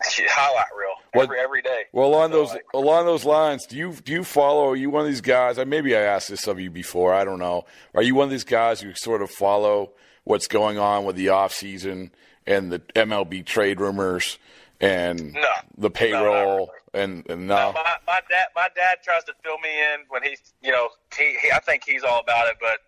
highlight 0.00 0.66
reel 0.78 0.94
What- 1.12 1.24
every 1.24 1.40
every 1.40 1.62
day. 1.62 1.82
Well, 1.92 2.06
along 2.06 2.30
those 2.30 2.50
like, 2.50 2.64
along 2.74 3.06
those 3.06 3.24
lines, 3.24 3.66
do 3.66 3.76
you 3.76 3.92
do 3.92 4.12
you 4.12 4.24
follow? 4.24 4.68
Are 4.70 4.76
you 4.76 4.90
one 4.90 5.02
of 5.02 5.08
these 5.08 5.20
guys? 5.20 5.58
I 5.58 5.64
maybe 5.64 5.96
I 5.96 6.00
asked 6.00 6.28
this 6.28 6.46
of 6.46 6.60
you 6.60 6.70
before. 6.70 7.12
I 7.14 7.24
don't 7.24 7.38
know. 7.38 7.64
Are 7.94 8.02
you 8.02 8.14
one 8.14 8.24
of 8.24 8.30
these 8.30 8.44
guys 8.44 8.80
who 8.80 8.94
sort 8.94 9.22
of 9.22 9.30
follow 9.30 9.92
what's 10.24 10.46
going 10.46 10.78
on 10.78 11.04
with 11.04 11.16
the 11.16 11.30
off 11.30 11.52
season 11.52 12.10
and 12.46 12.70
the 12.70 12.78
MLB 12.94 13.44
trade 13.44 13.80
rumors 13.80 14.38
and 14.80 15.32
No. 15.32 15.42
the 15.76 15.90
payroll 15.90 16.70
No, 16.94 17.00
and, 17.00 17.28
and 17.30 17.46
No, 17.48 17.56
no? 17.56 17.72
my, 17.72 17.96
my 18.06 18.20
dad 18.30 18.46
my 18.54 18.68
dad 18.76 18.98
tries 19.02 19.24
to 19.24 19.32
fill 19.42 19.58
me 19.58 19.70
in 19.70 20.00
when 20.08 20.22
he's 20.22 20.40
you 20.62 20.70
know 20.70 20.88
he, 21.16 21.36
he 21.42 21.50
I 21.50 21.58
think 21.60 21.82
he's 21.84 22.04
all 22.04 22.20
about 22.20 22.46
it, 22.48 22.56
but 22.60 22.78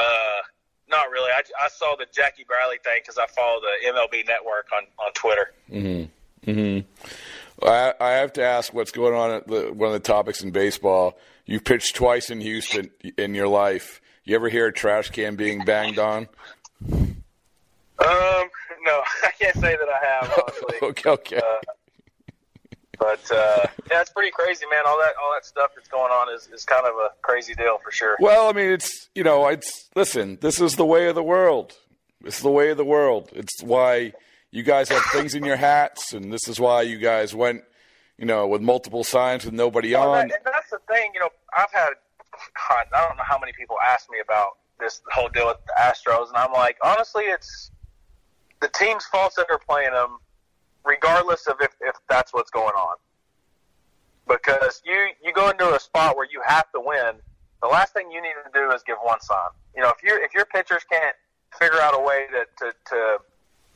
uh, 0.00 0.40
not 0.88 1.10
really. 1.10 1.30
I, 1.30 1.42
I 1.62 1.68
saw 1.68 1.94
the 1.96 2.06
Jackie 2.12 2.44
Bradley 2.44 2.78
thing 2.82 3.00
because 3.02 3.18
I 3.18 3.26
follow 3.26 3.60
the 3.60 3.88
MLB 3.90 4.26
Network 4.26 4.66
on 4.74 4.84
on 4.98 5.12
Twitter. 5.12 5.52
I, 7.62 7.94
I 8.00 8.10
have 8.12 8.32
to 8.34 8.42
ask 8.42 8.72
what's 8.72 8.92
going 8.92 9.14
on 9.14 9.30
at 9.30 9.46
the, 9.46 9.72
one 9.72 9.88
of 9.88 9.92
the 9.92 10.00
topics 10.00 10.42
in 10.42 10.50
baseball. 10.50 11.18
You've 11.46 11.64
pitched 11.64 11.96
twice 11.96 12.30
in 12.30 12.40
Houston 12.40 12.90
in 13.16 13.34
your 13.34 13.48
life. 13.48 14.00
You 14.24 14.34
ever 14.34 14.48
hear 14.48 14.66
a 14.66 14.72
trash 14.72 15.10
can 15.10 15.36
being 15.36 15.64
banged 15.64 15.98
on? 15.98 16.28
Um, 16.92 17.08
no, 18.84 19.02
I 19.24 19.30
can't 19.40 19.54
say 19.56 19.76
that 19.76 19.88
I 19.88 20.06
have 20.06 20.38
honestly. 20.38 20.78
okay, 20.82 21.10
okay. 21.10 21.40
But 22.98 23.30
uh, 23.30 23.66
yeah, 23.90 24.00
it's 24.00 24.10
pretty 24.10 24.32
crazy, 24.32 24.66
man. 24.70 24.82
All 24.86 24.98
that 24.98 25.14
all 25.22 25.32
that 25.32 25.46
stuff 25.46 25.70
that's 25.74 25.88
going 25.88 26.10
on 26.10 26.34
is, 26.34 26.48
is 26.52 26.64
kind 26.64 26.84
of 26.84 26.94
a 26.96 27.10
crazy 27.22 27.54
deal 27.54 27.78
for 27.78 27.92
sure. 27.92 28.16
Well, 28.20 28.48
I 28.48 28.52
mean, 28.52 28.70
it's 28.70 29.08
you 29.14 29.22
know, 29.22 29.46
it's 29.46 29.88
listen. 29.94 30.38
This 30.40 30.60
is 30.60 30.76
the 30.76 30.84
way 30.84 31.08
of 31.08 31.14
the 31.14 31.22
world. 31.22 31.74
It's 32.24 32.40
the 32.40 32.50
way 32.50 32.70
of 32.70 32.76
the 32.76 32.84
world. 32.84 33.30
It's 33.32 33.62
why 33.62 34.14
you 34.50 34.62
guys 34.62 34.88
have 34.88 35.02
things 35.12 35.34
in 35.34 35.44
your 35.44 35.56
hats, 35.56 36.12
and 36.12 36.32
this 36.32 36.48
is 36.48 36.58
why 36.58 36.82
you 36.82 36.98
guys 36.98 37.34
went, 37.34 37.62
you 38.16 38.24
know, 38.26 38.46
with 38.46 38.62
multiple 38.62 39.04
signs 39.04 39.44
with 39.44 39.54
nobody 39.54 39.92
Well, 39.94 40.10
on. 40.14 40.28
that, 40.28 40.36
and 40.36 40.44
that's 40.44 40.70
the 40.70 40.78
thing, 40.92 41.10
you 41.14 41.20
know. 41.20 41.28
I've 41.56 41.70
had, 41.72 41.90
God, 42.68 42.86
I 42.94 43.06
don't 43.06 43.16
know 43.16 43.24
how 43.26 43.38
many 43.38 43.52
people 43.52 43.76
ask 43.84 44.10
me 44.10 44.18
about 44.22 44.58
this 44.80 45.00
whole 45.12 45.28
deal 45.28 45.46
with 45.48 45.58
the 45.66 45.72
Astros, 45.80 46.28
and 46.28 46.36
I'm 46.36 46.52
like, 46.52 46.76
honestly, 46.82 47.24
it's 47.24 47.70
the 48.60 48.68
team's 48.68 49.04
faults 49.06 49.36
that 49.36 49.46
are 49.50 49.58
playing 49.68 49.92
them, 49.92 50.18
regardless 50.84 51.46
of 51.46 51.56
if, 51.60 51.70
if 51.80 51.94
that's 52.08 52.32
what's 52.32 52.50
going 52.50 52.74
on. 52.74 52.96
Because 54.26 54.82
you 54.84 55.08
you 55.24 55.32
go 55.32 55.48
into 55.48 55.74
a 55.74 55.80
spot 55.80 56.14
where 56.16 56.26
you 56.30 56.42
have 56.46 56.70
to 56.72 56.80
win, 56.84 57.14
the 57.62 57.68
last 57.68 57.94
thing 57.94 58.10
you 58.10 58.20
need 58.20 58.34
to 58.44 58.50
do 58.52 58.70
is 58.72 58.82
give 58.82 58.96
one 59.02 59.20
sign. 59.22 59.48
You 59.74 59.82
know, 59.82 59.88
if 59.88 60.02
you 60.02 60.18
if 60.22 60.34
your 60.34 60.44
pitchers 60.44 60.82
can't 60.90 61.16
figure 61.58 61.80
out 61.80 61.94
a 61.94 61.98
way 62.02 62.26
to, 62.32 62.44
to, 62.66 62.72
to 62.90 63.18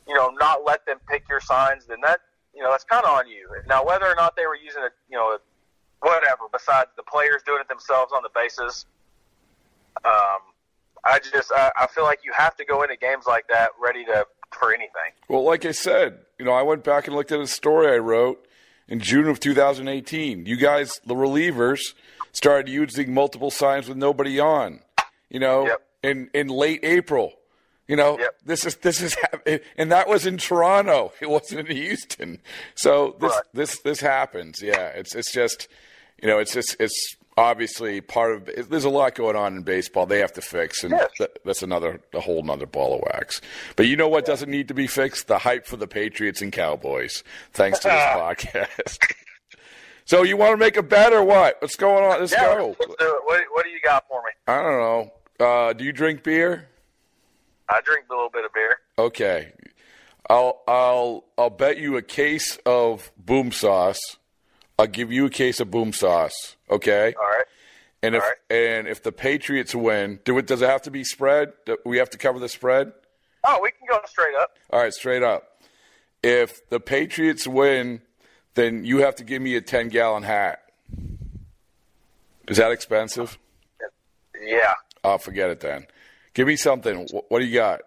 you 0.07 0.15
know 0.15 0.31
not 0.41 0.65
let 0.65 0.85
them 0.87 0.99
pick 1.09 1.29
your 1.29 1.41
signs, 1.41 1.87
then 1.87 1.99
that 2.03 2.21
you 2.55 2.63
know 2.63 2.71
that's 2.71 2.85
kind 2.85 3.05
of 3.05 3.11
on 3.11 3.29
you. 3.29 3.49
Now, 3.69 3.85
whether 3.85 4.07
or 4.07 4.15
not 4.15 4.37
they 4.37 4.47
were 4.47 4.57
using 4.57 4.83
a 4.83 4.91
you 5.11 5.17
know 5.17 5.39
whatever 6.01 6.45
besides 6.53 6.91
the 6.97 7.03
players 7.03 7.43
doing 7.47 7.61
it 7.61 7.69
themselves 7.69 8.13
on 8.15 8.23
the 8.23 8.31
bases, 8.35 8.87
um, 10.05 10.41
I 11.05 11.19
just 11.19 11.53
I, 11.53 11.71
I 11.77 11.87
feel 11.89 12.05
like 12.05 12.21
you 12.25 12.33
have 12.37 12.57
to 12.57 12.65
go 12.65 12.83
into 12.83 12.97
games 12.97 13.25
like 13.27 13.47
that 13.49 13.71
ready 13.81 14.05
to 14.07 14.27
for 14.51 14.73
anything. 14.73 15.13
Well, 15.29 15.45
like 15.45 15.65
I 15.65 15.73
said, 15.73 16.19
you 16.39 16.45
know, 16.45 16.53
I 16.53 16.63
went 16.63 16.85
back 16.85 17.07
and 17.07 17.17
looked 17.17 17.33
at 17.33 17.41
a 17.41 17.47
story 17.47 17.93
I 17.93 17.99
wrote 17.99 18.47
in 18.89 19.01
June 19.01 19.27
of 19.29 19.41
2018. 19.41 20.45
You 20.47 20.57
guys, 20.57 21.01
the 21.07 21.15
relievers, 21.15 21.95
started 22.33 22.69
using 22.71 23.15
multiple 23.15 23.51
signs 23.51 23.89
with 23.89 23.97
nobody 23.97 24.39
on. 24.39 24.81
You 25.31 25.41
know, 25.41 25.67
Yep. 25.67 25.83
in 26.03 26.31
in 26.35 26.49
late 26.49 26.81
April. 26.83 27.33
You 27.89 27.97
know, 27.97 28.19
Yep. 28.19 28.37
this 28.45 28.65
is 28.65 28.77
this 28.77 29.01
is 29.03 29.17
and 29.77 29.91
that 29.93 30.09
was 30.09 30.25
in 30.27 30.39
Toronto. 30.39 31.13
It 31.21 31.29
wasn't 31.29 31.69
in 31.69 31.77
Houston. 31.77 32.41
So 32.75 33.17
this 33.21 33.33
Right. 33.33 33.43
this 33.55 33.79
this 33.81 34.01
happens. 34.01 34.63
Yeah, 34.63 34.89
it's 34.89 35.15
it's 35.15 35.33
just 35.33 35.69
you 36.23 36.29
know, 36.29 36.39
it's 36.39 36.53
just 36.55 36.77
it's 36.81 37.17
obviously 37.37 38.01
part 38.01 38.33
of. 38.35 38.49
it- 38.49 38.71
There's 38.71 38.85
a 38.85 38.91
lot 38.91 39.15
going 39.15 39.35
on 39.37 39.57
in 39.57 39.63
baseball. 39.63 40.07
They 40.07 40.21
have 40.21 40.33
to 40.35 40.41
fix, 40.43 40.85
and 40.85 40.93
Yes. 40.93 41.11
th- 41.19 41.31
that's 41.45 41.63
another 41.63 42.01
a 42.15 42.21
whole 42.21 42.43
nother 42.43 42.67
ball 42.67 42.95
of 42.97 43.01
wax. 43.13 43.41
But 43.75 43.87
you 43.87 43.97
know 43.97 44.07
what 44.09 44.25
doesn't 44.25 44.51
need 44.51 44.69
to 44.69 44.75
be 44.75 44.87
fixed? 44.87 45.27
The 45.27 45.39
hype 45.39 45.67
for 45.67 45.77
the 45.77 45.89
Patriots 45.89 46.41
and 46.43 46.53
Cowboys. 46.53 47.25
Thanks 47.53 47.81
to 47.81 47.89
this 47.89 47.95
podcast. 48.15 48.99
so 50.05 50.23
you 50.23 50.37
want 50.37 50.53
to 50.53 50.57
make 50.57 50.77
a 50.77 50.83
bet 50.83 51.13
or 51.13 51.25
what? 51.25 51.57
What's 51.61 51.75
going 51.77 52.05
on? 52.05 52.21
Let's 52.21 52.33
Yeah, 52.33 52.55
go. 52.55 52.77
let's 52.79 52.95
do 52.99 53.07
it. 53.07 53.25
What, 53.25 53.45
what 53.53 53.65
do 53.65 53.71
you 53.71 53.81
got 53.83 54.07
for 54.09 54.23
me? 54.23 54.31
I 54.47 54.63
don't 54.63 54.79
know. 54.81 55.13
Uh, 55.45 55.73
do 55.73 55.85
you 55.85 55.93
drink 55.93 56.23
beer? 56.23 56.69
I 57.73 57.81
drink 57.81 58.07
a 58.11 58.15
little 58.15 58.31
bit 58.31 58.45
of 58.45 58.53
beer. 58.53 58.79
Okay. 58.99 59.53
I'll 60.29 60.63
I'll 60.69 61.25
I'll 61.39 61.51
bet 61.51 61.79
you 61.79 61.97
a 61.97 62.03
case 62.03 62.59
of 62.67 63.11
boom 63.17 63.51
sauce. 63.51 64.01
I'll 64.79 64.87
give 64.87 65.13
you 65.13 65.27
a 65.27 65.31
case 65.31 65.61
of 65.61 65.71
boom 65.71 65.93
sauce. 65.93 66.57
Okay. 66.71 67.15
All 67.19 67.25
right. 67.25 67.45
And 68.03 68.15
if 68.15 68.23
right. 68.23 68.35
and 68.51 68.89
if 68.89 69.03
the 69.03 69.13
Patriots 69.13 69.75
win, 69.75 70.21
do 70.25 70.37
it? 70.39 70.47
Does 70.47 70.61
it 70.61 70.69
have 70.69 70.83
to 70.83 70.91
be 70.91 71.05
spread? 71.05 71.53
Do 71.67 71.79
we 71.85 71.99
have 71.99 72.11
to 72.11 72.19
cover 72.19 72.39
the 72.39 72.49
spread? 72.49 72.93
Oh, 73.45 73.59
we 73.63 73.71
can 73.71 73.87
go 73.89 73.99
straight 74.07 74.35
up. 74.41 74.57
All 74.71 74.81
right, 74.81 74.93
straight 74.93 75.23
up. 75.23 75.61
If 76.23 76.69
the 76.69 76.79
Patriots 76.79 77.47
win, 77.47 78.03
then 78.55 78.85
you 78.85 78.99
have 78.99 79.17
to 79.17 79.25
give 79.25 79.41
me 79.41 79.57
a 79.57 79.61
ten 79.61 79.89
gallon 79.89 80.25
hat. 80.25 80.63
Is 82.49 82.57
that 82.57 82.73
expensive? 82.73 83.39
Yeah. 84.41 84.75
I'll 85.05 85.19
forget 85.19 85.51
it 85.51 85.61
then. 85.61 85.87
Give 86.35 86.47
me 86.47 86.57
something. 86.57 87.07
What 87.29 87.41
do 87.41 87.45
you 87.45 87.55
got? 87.55 87.81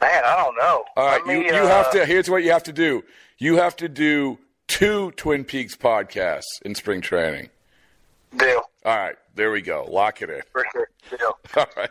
Man, 0.00 0.22
I 0.24 0.36
don't 0.36 0.56
know. 0.56 0.84
All 0.96 1.06
right, 1.06 1.26
me, 1.26 1.34
you, 1.34 1.44
you 1.44 1.52
uh, 1.52 1.66
have 1.66 1.90
to. 1.92 2.06
Here's 2.06 2.30
what 2.30 2.42
you 2.42 2.50
have 2.52 2.62
to 2.64 2.72
do. 2.72 3.04
You 3.38 3.56
have 3.56 3.76
to 3.76 3.88
do 3.88 4.38
two 4.66 5.10
Twin 5.12 5.44
Peaks 5.44 5.76
podcasts 5.76 6.62
in 6.64 6.74
spring 6.74 7.00
training. 7.00 7.50
Deal. 8.36 8.62
All 8.84 8.96
right, 8.96 9.16
there 9.34 9.50
we 9.50 9.60
go. 9.60 9.86
Lock 9.90 10.22
it 10.22 10.30
in. 10.30 10.42
For 10.52 10.64
sure. 10.72 10.88
Deal. 11.10 11.38
All 11.56 11.66
right, 11.76 11.90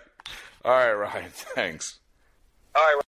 all 0.65 0.71
right, 0.71 0.93
Ryan. 0.93 1.29
Thanks. 1.33 1.99
All 2.75 2.83
right. 2.83 3.03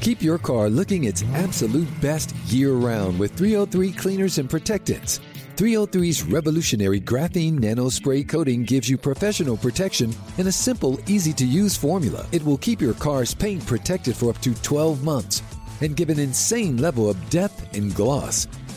Keep 0.00 0.22
your 0.22 0.38
car 0.38 0.70
looking 0.70 1.04
its 1.04 1.22
absolute 1.34 1.88
best 2.00 2.34
year 2.46 2.72
round 2.72 3.18
with 3.18 3.32
303 3.32 3.92
cleaners 3.92 4.38
and 4.38 4.48
protectants. 4.48 5.20
303's 5.60 6.22
revolutionary 6.22 6.98
graphene 6.98 7.60
nano 7.60 7.90
spray 7.90 8.22
coating 8.24 8.64
gives 8.64 8.88
you 8.88 8.96
professional 8.96 9.58
protection 9.58 10.10
in 10.38 10.46
a 10.46 10.52
simple, 10.52 10.98
easy 11.06 11.34
to 11.34 11.44
use 11.44 11.76
formula. 11.76 12.26
It 12.32 12.42
will 12.42 12.56
keep 12.56 12.80
your 12.80 12.94
car's 12.94 13.34
paint 13.34 13.66
protected 13.66 14.16
for 14.16 14.30
up 14.30 14.40
to 14.40 14.54
12 14.62 15.04
months 15.04 15.42
and 15.82 15.94
give 15.94 16.08
an 16.08 16.18
insane 16.18 16.78
level 16.78 17.10
of 17.10 17.28
depth 17.28 17.76
and 17.76 17.94
gloss. 17.94 18.46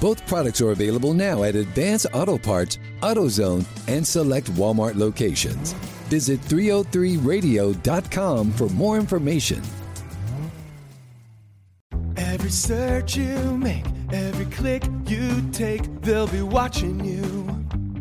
Both 0.00 0.26
products 0.26 0.62
are 0.62 0.70
available 0.70 1.12
now 1.12 1.44
at 1.44 1.54
Advance 1.54 2.06
Auto 2.14 2.38
Parts, 2.38 2.78
AutoZone, 3.02 3.66
and 3.86 4.06
select 4.06 4.50
Walmart 4.54 4.96
locations. 4.96 5.74
Visit 6.08 6.40
303radio.com 6.42 8.52
for 8.52 8.68
more 8.70 8.96
information. 8.96 9.62
Every 12.16 12.50
search 12.50 13.16
you 13.16 13.36
make, 13.58 13.84
every 14.10 14.46
click 14.46 14.84
you 15.06 15.42
take, 15.52 15.82
they'll 16.00 16.26
be 16.28 16.42
watching 16.42 17.04
you. 17.04 17.46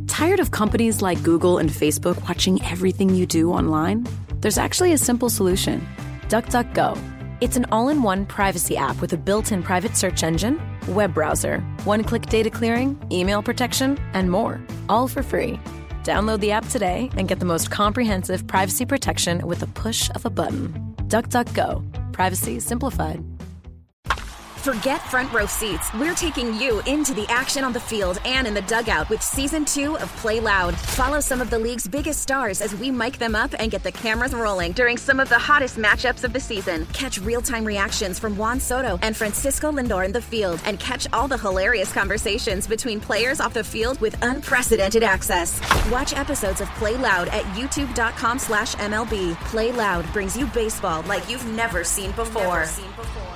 Tired 0.07 0.39
of 0.39 0.51
companies 0.51 1.01
like 1.01 1.21
Google 1.21 1.57
and 1.57 1.69
Facebook 1.69 2.21
watching 2.27 2.63
everything 2.63 3.09
you 3.09 3.25
do 3.25 3.51
online? 3.51 4.07
There's 4.39 4.57
actually 4.57 4.93
a 4.93 4.97
simple 4.97 5.29
solution 5.29 5.85
DuckDuckGo. 6.29 6.97
It's 7.41 7.57
an 7.57 7.65
all 7.71 7.89
in 7.89 8.03
one 8.03 8.25
privacy 8.25 8.77
app 8.77 9.01
with 9.01 9.11
a 9.13 9.17
built 9.17 9.51
in 9.51 9.63
private 9.63 9.97
search 9.97 10.23
engine, 10.23 10.61
web 10.89 11.13
browser, 11.13 11.59
one 11.83 12.03
click 12.03 12.25
data 12.27 12.49
clearing, 12.49 13.01
email 13.11 13.41
protection, 13.41 13.97
and 14.13 14.29
more, 14.29 14.61
all 14.87 15.07
for 15.07 15.23
free. 15.23 15.59
Download 16.03 16.39
the 16.39 16.51
app 16.51 16.67
today 16.69 17.09
and 17.17 17.27
get 17.27 17.39
the 17.39 17.45
most 17.45 17.71
comprehensive 17.71 18.45
privacy 18.47 18.85
protection 18.85 19.45
with 19.45 19.63
a 19.63 19.67
push 19.67 20.09
of 20.11 20.25
a 20.25 20.29
button. 20.29 20.73
DuckDuckGo. 21.07 22.13
Privacy 22.13 22.59
simplified. 22.59 23.23
Forget 24.59 24.99
front 25.09 25.31
row 25.31 25.45
seats. 25.45 25.91
We're 25.93 26.13
taking 26.13 26.53
you 26.53 26.81
into 26.81 27.13
the 27.13 27.25
action 27.29 27.63
on 27.63 27.71
the 27.71 27.79
field 27.79 28.19
and 28.25 28.45
in 28.45 28.53
the 28.53 28.61
dugout 28.63 29.09
with 29.09 29.23
season 29.23 29.63
two 29.63 29.97
of 29.97 30.13
Play 30.17 30.41
Loud. 30.41 30.75
Follow 30.75 31.21
some 31.21 31.39
of 31.39 31.49
the 31.49 31.57
league's 31.57 31.87
biggest 31.87 32.21
stars 32.21 32.59
as 32.59 32.75
we 32.75 32.91
mic 32.91 33.17
them 33.17 33.35
up 33.35 33.55
and 33.57 33.71
get 33.71 33.83
the 33.83 33.91
cameras 33.91 34.33
rolling 34.33 34.73
during 34.73 34.97
some 34.97 35.21
of 35.21 35.29
the 35.29 35.39
hottest 35.39 35.77
matchups 35.77 36.25
of 36.25 36.33
the 36.33 36.41
season. 36.41 36.85
Catch 36.87 37.19
real 37.19 37.41
time 37.41 37.63
reactions 37.63 38.19
from 38.19 38.35
Juan 38.35 38.59
Soto 38.59 38.99
and 39.01 39.15
Francisco 39.15 39.71
Lindor 39.71 40.03
in 40.03 40.11
the 40.11 40.21
field 40.21 40.61
and 40.65 40.77
catch 40.77 41.07
all 41.13 41.29
the 41.29 41.37
hilarious 41.37 41.93
conversations 41.93 42.67
between 42.67 42.99
players 42.99 43.39
off 43.39 43.53
the 43.53 43.63
field 43.63 44.01
with 44.01 44.21
unprecedented 44.21 45.03
access. 45.03 45.61
Watch 45.89 46.11
episodes 46.11 46.59
of 46.59 46.67
Play 46.71 46.97
Loud 46.97 47.29
at 47.29 47.43
youtube.com 47.55 48.37
slash 48.37 48.75
MLB. 48.75 49.35
Play 49.45 49.71
Loud 49.71 50.11
brings 50.11 50.35
you 50.35 50.47
baseball 50.47 51.01
like 51.03 51.29
you've 51.29 51.47
never 51.47 51.85
seen 51.85 52.11
before. 52.11 52.43
Never 52.43 52.65
seen 52.65 52.91
before. 52.97 53.28